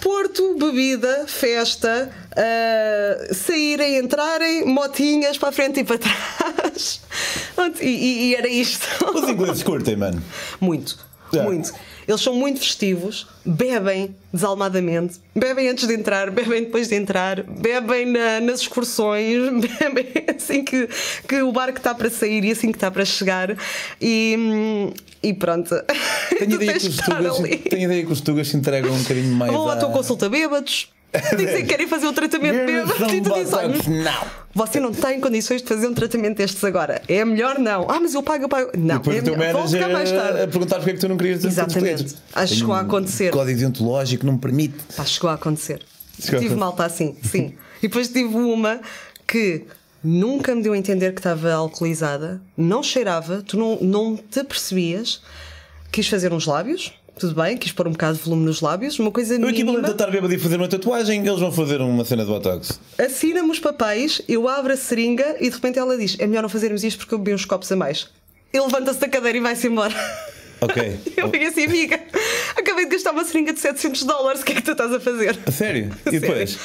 Porto, 0.00 0.54
bebida, 0.58 1.24
festa, 1.26 2.10
ah, 2.36 3.34
saírem, 3.34 3.98
entrarem, 3.98 4.64
motinhas 4.64 5.36
para 5.36 5.50
a 5.50 5.52
frente 5.52 5.80
e 5.80 5.84
para 5.84 5.98
trás. 5.98 7.00
E, 7.78 7.86
e- 7.86 8.22
e 8.30 8.34
era 8.36 8.48
isto. 8.48 8.86
Os 9.14 9.28
ingleses 9.28 9.62
curtem, 9.62 9.94
mano. 9.94 10.22
Muito, 10.60 10.98
Já. 11.32 11.42
muito. 11.44 11.72
Eles 12.08 12.20
são 12.20 12.34
muito 12.34 12.58
festivos, 12.60 13.26
bebem 13.44 14.16
desalmadamente, 14.32 15.18
bebem 15.34 15.68
antes 15.68 15.86
de 15.86 15.94
entrar, 15.94 16.28
bebem 16.32 16.64
depois 16.64 16.88
de 16.88 16.94
entrar, 16.96 17.42
bebem 17.42 18.06
na- 18.06 18.40
nas 18.40 18.60
excursões, 18.60 19.36
bebem 19.78 20.06
assim 20.36 20.64
que, 20.64 20.88
que 21.28 21.42
o 21.42 21.52
barco 21.52 21.78
está 21.78 21.94
para 21.94 22.10
sair 22.10 22.44
e 22.44 22.50
assim 22.50 22.70
que 22.72 22.76
está 22.76 22.90
para 22.90 23.04
chegar. 23.04 23.56
E, 24.00 24.34
hum, 24.38 24.92
e 25.22 25.32
pronto. 25.34 25.70
Tenho 26.38 26.54
ideia, 26.60 26.78
que 26.78 26.86
os 26.88 26.96
tugas, 26.96 27.38
tenho 27.68 27.82
ideia 27.84 28.04
que 28.06 28.12
os 28.12 28.20
tugas 28.20 28.48
se 28.48 28.56
entregam 28.56 28.92
um 28.92 28.98
bocadinho 29.02 29.34
mais. 29.34 29.52
Vão 29.52 29.68
à 29.68 29.76
tua 29.76 29.88
à- 29.88 29.92
consulta 29.92 30.28
bêbados. 30.28 30.88
Dizem 31.36 31.62
que 31.62 31.68
querem 31.68 31.88
fazer 31.88 32.06
um 32.06 32.12
tratamento 32.12 32.56
e 32.56 33.20
tu 33.20 33.34
dizes, 33.34 33.52
olha, 33.52 33.68
botox. 33.68 33.86
Não. 33.88 34.26
você 34.54 34.78
não 34.78 34.92
tem 34.92 35.20
condições 35.20 35.60
de 35.60 35.68
fazer 35.68 35.88
um 35.88 35.94
tratamento 35.94 36.36
destes 36.36 36.62
agora. 36.62 37.02
É 37.08 37.24
melhor 37.24 37.58
não. 37.58 37.90
Ah, 37.90 37.98
mas 38.00 38.14
eu 38.14 38.22
pago, 38.22 38.44
eu 38.44 38.48
pago. 38.48 38.70
Não, 38.76 38.98
Depois 38.98 39.18
é 39.18 39.22
melhor. 39.22 39.38
Manager 39.38 39.80
ficar 39.80 39.92
mais 39.92 40.12
a, 40.12 40.14
a 40.14 40.22
tarde. 40.22 40.52
perguntar 40.52 40.76
porque 40.76 40.90
é 40.90 40.94
que 40.94 41.00
tu 41.00 41.08
não 41.08 41.16
querias 41.16 41.40
ter 41.40 41.48
Exatamente. 41.48 42.16
Acho 42.34 42.52
que 42.52 42.58
chegou 42.60 42.74
a 42.74 42.78
um 42.78 42.80
acontecer. 42.82 43.30
Código 43.32 43.58
deontológico 43.58 44.24
não 44.24 44.34
me 44.34 44.38
permite. 44.38 44.76
Pá, 44.96 45.04
chegou 45.04 45.30
a 45.30 45.34
acontecer. 45.34 45.82
Chegou 46.18 46.38
a 46.38 46.42
tive 46.42 46.54
acontecer. 46.54 46.54
malta 46.56 46.84
assim, 46.84 47.16
sim. 47.22 47.54
e 47.82 47.88
depois 47.88 48.08
tive 48.08 48.34
uma 48.36 48.80
que 49.26 49.64
nunca 50.02 50.54
me 50.54 50.62
deu 50.62 50.72
a 50.72 50.78
entender 50.78 51.12
que 51.12 51.20
estava 51.20 51.52
alcoolizada, 51.52 52.40
não 52.56 52.82
cheirava, 52.82 53.42
tu 53.42 53.56
não, 53.56 53.78
não 53.80 54.16
te 54.16 54.42
percebias, 54.44 55.22
quis 55.90 56.06
fazer 56.08 56.32
uns 56.32 56.46
lábios. 56.46 56.92
Tudo 57.20 57.34
bem, 57.34 57.54
quis 57.54 57.70
pôr 57.70 57.86
um 57.86 57.92
bocado 57.92 58.16
de 58.16 58.24
volume 58.24 58.46
nos 58.46 58.62
lábios, 58.62 58.98
uma 58.98 59.10
coisa 59.10 59.34
O 59.34 59.36
equivalente 59.50 59.64
mínima. 59.66 59.88
a 59.88 59.90
estar 59.90 60.10
bêbado 60.10 60.32
e 60.32 60.38
fazer 60.38 60.56
uma 60.56 60.68
tatuagem, 60.68 61.20
eles 61.26 61.38
vão 61.38 61.52
fazer 61.52 61.78
uma 61.82 62.02
cena 62.02 62.24
de 62.24 62.30
botox. 62.30 62.80
assina-me 62.98 63.50
os 63.50 63.58
papéis, 63.58 64.22
eu 64.26 64.48
abro 64.48 64.72
a 64.72 64.76
seringa 64.76 65.36
e 65.38 65.50
de 65.50 65.54
repente 65.54 65.78
ela 65.78 65.98
diz: 65.98 66.16
É 66.18 66.26
melhor 66.26 66.40
não 66.40 66.48
fazermos 66.48 66.82
isto 66.82 67.00
porque 67.00 67.12
eu 67.12 67.18
bebi 67.18 67.34
uns 67.34 67.44
copos 67.44 67.70
a 67.70 67.76
mais. 67.76 68.08
Ele 68.52 68.62
levanta-se 68.64 68.98
da 69.00 69.08
cadeira 69.08 69.36
e 69.36 69.40
vai-se 69.40 69.66
embora. 69.66 69.94
Ok. 70.62 71.00
Eu 71.16 71.30
fiquei 71.30 71.46
assim, 71.48 71.64
amiga, 71.64 71.98
acabei 72.54 72.84
de 72.84 72.90
gastar 72.90 73.12
uma 73.12 73.24
seringa 73.24 73.50
de 73.54 73.60
700 73.60 74.04
dólares, 74.04 74.42
o 74.42 74.44
que 74.44 74.52
é 74.52 74.54
que 74.56 74.60
tu 74.62 74.72
estás 74.72 74.92
a 74.92 75.00
fazer? 75.00 75.38
A 75.46 75.50
sério? 75.50 75.90
E 76.04 76.10
Sério. 76.20 76.58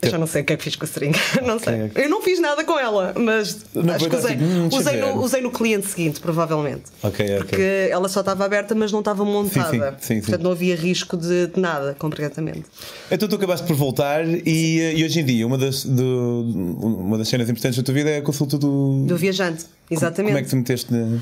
Eu 0.00 0.10
já 0.10 0.18
não 0.18 0.26
sei 0.28 0.42
o 0.42 0.44
que 0.44 0.52
é 0.52 0.56
que 0.56 0.62
fiz 0.62 0.76
com 0.76 0.84
a 0.84 0.88
seringa, 0.88 1.18
não 1.44 1.58
sei. 1.58 1.90
Eu 1.96 2.08
não 2.08 2.22
fiz 2.22 2.38
nada 2.38 2.62
com 2.62 2.78
ela, 2.78 3.12
mas 3.18 3.64
Não 3.74 3.92
acho 3.94 4.08
que 4.08 4.14
usei, 4.16 4.36
usei, 4.72 4.96
no, 5.00 5.20
usei 5.22 5.40
no 5.40 5.50
cliente 5.50 5.88
seguinte, 5.88 6.20
provavelmente. 6.20 6.82
Ok, 7.02 7.24
ok. 7.26 7.36
Porque 7.38 7.88
ela 7.90 8.08
só 8.08 8.20
estava 8.20 8.44
aberta, 8.44 8.74
mas 8.76 8.92
não 8.92 9.00
estava 9.00 9.24
montada. 9.24 9.96
sim, 10.00 10.14
sim. 10.14 10.20
Portanto, 10.20 10.42
não 10.42 10.52
havia 10.52 10.76
risco 10.76 11.16
de, 11.16 11.48
de 11.48 11.60
nada, 11.60 11.96
completamente. 11.98 12.64
Então 13.10 13.28
tu 13.28 13.34
acabaste 13.34 13.66
por 13.66 13.74
voltar 13.74 14.24
e, 14.28 14.94
e 14.96 15.04
hoje 15.04 15.18
em 15.20 15.24
dia 15.24 15.44
uma 15.46 15.58
das, 15.58 15.84
do- 15.84 16.42
uma 16.78 17.18
das 17.18 17.28
cenas 17.28 17.48
importantes 17.50 17.76
da 17.76 17.82
tua 17.82 17.94
vida 17.94 18.08
é 18.10 18.18
a 18.18 18.22
consulta 18.22 18.56
do. 18.56 19.04
Do 19.06 19.16
viajante, 19.16 19.64
exatamente. 19.90 20.26
Como 20.32 20.38
é 20.38 20.42
que 20.42 20.48
te 20.48 20.56
meteste 20.56 20.92
na. 20.94 21.18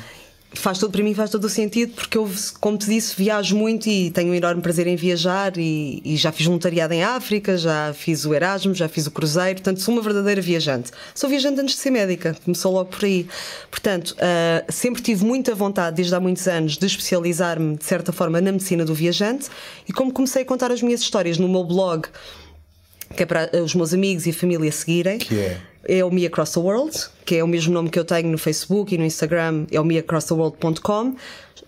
Faz 0.53 0.79
todo, 0.79 0.91
para 0.91 1.03
mim 1.03 1.13
faz 1.13 1.29
todo 1.29 1.45
o 1.45 1.49
sentido 1.49 1.93
porque 1.95 2.17
eu, 2.17 2.31
como 2.61 2.79
te 2.79 2.87
disse, 2.87 3.15
viajo 3.17 3.57
muito 3.57 3.89
e 3.89 4.11
tenho 4.11 4.31
um 4.31 4.35
enorme 4.35 4.63
prazer 4.63 4.87
em 4.87 4.97
viajar 4.97 5.53
e, 5.59 6.01
e 6.05 6.17
já 6.17 6.31
fiz 6.33 6.47
voluntariado 6.47 6.95
em 6.95 7.03
África, 7.03 7.59
já 7.59 7.93
fiz 7.93 8.25
o 8.25 8.33
Erasmus, 8.33 8.79
já 8.79 8.89
fiz 8.89 9.07
o 9.07 9.11
cruzeiro, 9.11 9.57
portanto 9.57 9.81
sou 9.81 9.93
uma 9.93 10.03
verdadeira 10.03 10.41
viajante. 10.41 10.93
Sou 11.15 11.29
viajante 11.29 11.61
antes 11.61 11.75
de 11.75 11.81
ser 11.81 11.91
médica, 11.91 12.37
começou 12.45 12.73
logo 12.73 12.91
por 12.91 13.05
aí. 13.05 13.27
Portanto, 13.71 14.17
ah, 14.19 14.65
sempre 14.69 15.03
tive 15.03 15.25
muita 15.25 15.55
vontade, 15.55 15.97
desde 15.97 16.15
há 16.15 16.21
muitos 16.21 16.47
anos, 16.47 16.79
de 16.79 16.87
especializar-me 16.87 17.77
de 17.77 17.85
certa 17.85 18.13
forma 18.13 18.41
na 18.41 18.53
medicina 18.53 18.85
do 18.85 18.95
viajante 18.95 19.49
e 19.89 19.93
como 19.93 20.13
comecei 20.13 20.43
a 20.43 20.45
contar 20.45 20.71
as 20.71 20.81
minhas 20.81 21.01
histórias 21.01 21.39
no 21.39 21.49
meu 21.49 21.65
blog, 21.65 22.09
que 23.17 23.23
é 23.23 23.27
para 23.27 23.51
os 23.63 23.75
meus 23.75 23.93
amigos 23.93 24.27
e 24.27 24.31
a 24.31 24.33
família 24.33 24.71
seguirem. 24.71 25.19
Que 25.19 25.39
é? 25.39 25.61
É 25.89 26.05
o 26.05 26.11
Me 26.11 26.27
Across 26.27 26.53
the 26.53 26.61
World, 26.61 26.99
que 27.25 27.37
é 27.37 27.45
o 27.45 27.47
mesmo 27.47 27.73
nome 27.73 27.91
que 27.91 27.99
eu 27.99 28.05
tenho 28.05 28.29
no 28.29 28.39
Facebook 28.39 28.95
e 28.95 28.99
no 28.99 29.05
Instagram, 29.05 29.67
é 29.71 29.81
o 29.81 29.85
meacrosstheworld.com. 29.85 31.15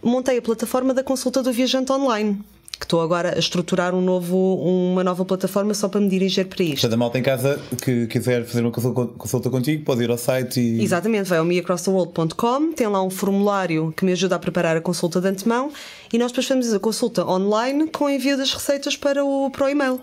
Montei 0.02 0.38
a 0.38 0.42
plataforma 0.42 0.92
da 0.92 1.04
consulta 1.04 1.40
do 1.40 1.52
viajante 1.52 1.92
online, 1.92 2.40
que 2.78 2.84
estou 2.84 3.00
agora 3.00 3.34
a 3.36 3.38
estruturar 3.38 3.94
um 3.94 4.00
novo, 4.00 4.36
uma 4.56 5.04
nova 5.04 5.24
plataforma 5.24 5.72
só 5.74 5.88
para 5.88 6.00
me 6.00 6.08
dirigir 6.08 6.46
para 6.46 6.62
isto. 6.64 6.74
Portanto, 6.74 6.94
a 6.94 6.96
malta 6.96 7.18
em 7.18 7.22
casa 7.22 7.60
que 7.82 8.06
quiser 8.08 8.44
fazer 8.44 8.62
uma 8.62 8.70
consulta, 8.70 9.06
consulta 9.16 9.50
contigo 9.50 9.84
pode 9.84 10.02
ir 10.02 10.10
ao 10.10 10.18
site 10.18 10.60
e. 10.60 10.82
Exatamente, 10.82 11.28
vai 11.28 11.38
ao 11.38 11.44
meacrosstheworld.com, 11.44 12.72
tem 12.72 12.86
lá 12.86 13.02
um 13.02 13.10
formulário 13.10 13.92
que 13.96 14.04
me 14.04 14.12
ajuda 14.12 14.36
a 14.36 14.38
preparar 14.38 14.76
a 14.76 14.80
consulta 14.80 15.20
de 15.20 15.28
antemão 15.28 15.72
e 16.12 16.18
nós 16.18 16.32
depois 16.32 16.46
fazemos 16.46 16.72
a 16.72 16.80
consulta 16.80 17.24
online 17.24 17.88
com 17.88 18.10
envio 18.10 18.36
das 18.36 18.52
receitas 18.52 18.96
para 18.96 19.24
o, 19.24 19.50
para 19.50 19.66
o 19.66 19.68
e-mail. 19.68 20.00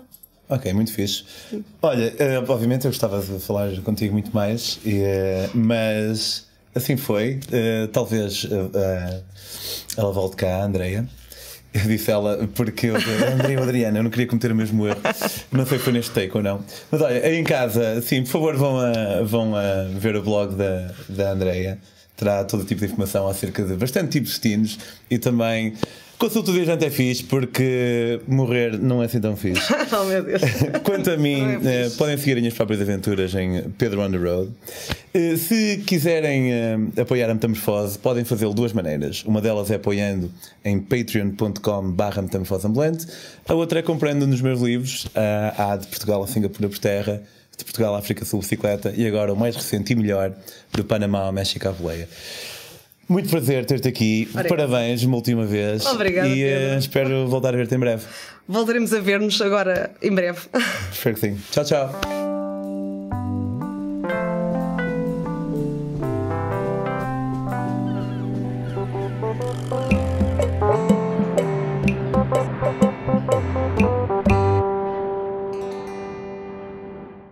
Ok, 0.48 0.72
muito 0.72 0.92
fixe. 0.92 1.24
Olha, 1.82 2.14
eh, 2.18 2.38
obviamente 2.38 2.84
eu 2.84 2.90
gostava 2.90 3.20
de 3.20 3.40
falar 3.40 3.70
contigo 3.82 4.12
muito 4.12 4.32
mais, 4.32 4.78
eh, 4.86 5.48
mas 5.52 6.46
assim 6.74 6.96
foi. 6.96 7.40
Eh, 7.50 7.88
talvez 7.92 8.46
ela 9.96 10.12
volte 10.12 10.36
cá, 10.36 10.58
a 10.58 10.64
Andreia. 10.64 11.08
Eu 11.74 11.82
disse 11.82 12.10
ela 12.10 12.48
porque 12.54 12.86
eu, 12.86 12.94
André 13.34 13.56
ou 13.56 13.64
Adriana, 13.64 13.98
eu 13.98 14.02
não 14.02 14.10
queria 14.10 14.26
cometer 14.26 14.50
o 14.52 14.54
mesmo 14.54 14.86
erro. 14.86 15.00
Não 15.52 15.66
sei 15.66 15.78
se 15.78 15.84
foi 15.84 15.92
neste 15.92 16.12
take 16.12 16.34
ou 16.36 16.42
não. 16.42 16.64
Mas 16.90 17.00
olha, 17.02 17.24
aí 17.24 17.36
em 17.36 17.44
casa, 17.44 18.00
sim, 18.00 18.22
por 18.22 18.30
favor, 18.30 18.56
vão 18.56 18.78
a, 18.78 19.22
vão 19.22 19.54
a 19.54 19.84
ver 19.98 20.16
o 20.16 20.22
blog 20.22 20.54
da, 20.54 20.92
da 21.08 21.32
Andreia. 21.32 21.78
Terá 22.16 22.44
todo 22.44 22.64
tipo 22.64 22.80
de 22.80 22.86
informação 22.86 23.28
acerca 23.28 23.62
de 23.62 23.74
bastante 23.74 24.12
tipos 24.12 24.30
de 24.30 24.40
destinos 24.40 24.78
e 25.10 25.18
também 25.18 25.74
consulta 26.18 26.50
o 26.50 26.54
viajante 26.54 26.84
é 26.84 26.90
fixe 26.90 27.24
porque 27.24 28.20
morrer 28.26 28.78
não 28.78 29.02
é 29.02 29.06
assim 29.06 29.20
tão 29.20 29.36
fixe. 29.36 29.62
oh 29.92 30.04
meu 30.04 30.22
Deus. 30.22 30.42
Quanto 30.84 31.10
a 31.10 31.16
mim, 31.16 31.40
é 31.40 31.54
eh, 31.54 31.84
fixe. 31.84 31.96
podem 31.96 32.16
seguir 32.16 32.32
as 32.32 32.38
minhas 32.38 32.54
próprias 32.54 32.80
aventuras 32.80 33.34
em 33.34 33.62
Pedro 33.78 34.00
on 34.02 34.10
the 34.10 34.16
Road. 34.16 34.52
Eh, 35.14 35.36
se 35.36 35.82
quiserem 35.86 36.52
eh, 36.52 36.76
apoiar 37.00 37.30
a 37.30 37.34
Metamorfose, 37.34 37.98
podem 37.98 38.24
fazê-lo 38.24 38.50
de 38.50 38.56
duas 38.56 38.72
maneiras. 38.72 39.24
Uma 39.24 39.40
delas 39.40 39.70
é 39.70 39.76
apoiando 39.76 40.30
em 40.64 40.78
patreon.com/barra 40.78 42.22
metamorfoseambulante, 42.22 43.06
a 43.48 43.54
outra 43.54 43.80
é 43.80 43.82
comprando 43.82 44.26
nos 44.26 44.40
meus 44.40 44.60
livros. 44.60 45.06
há 45.56 45.76
de 45.76 45.86
Portugal 45.86 46.22
a 46.22 46.26
Singapura 46.26 46.68
por 46.68 46.78
terra, 46.78 47.22
de 47.56 47.64
Portugal 47.64 47.94
à 47.94 47.98
África 47.98 48.24
Sul 48.24 48.40
bicicleta 48.40 48.92
e 48.96 49.06
agora 49.06 49.32
o 49.32 49.36
mais 49.36 49.56
recente 49.56 49.92
e 49.92 49.96
melhor, 49.96 50.32
do 50.72 50.84
Panamá 50.84 51.20
ao 51.20 51.32
México 51.32 51.68
à 51.68 51.72
boleia. 51.72 52.08
Muito 53.08 53.28
prazer 53.28 53.64
ter-te 53.64 53.86
aqui. 53.88 54.28
Parabéns, 54.48 55.02
uma 55.04 55.16
última 55.16 55.44
vez. 55.44 55.86
Obrigada, 55.86 56.28
E 56.28 56.42
Pedro. 56.42 56.78
espero 56.78 57.28
voltar 57.28 57.54
a 57.54 57.56
ver-te 57.56 57.74
em 57.74 57.78
breve. 57.78 58.02
Voltaremos 58.48 58.92
a 58.92 59.00
ver-nos 59.00 59.40
agora 59.40 59.90
em 60.02 60.12
breve. 60.12 60.40
Espero 60.90 61.14
que 61.14 61.20
sim. 61.20 61.36
Tchau, 61.50 61.64
tchau. 61.64 62.15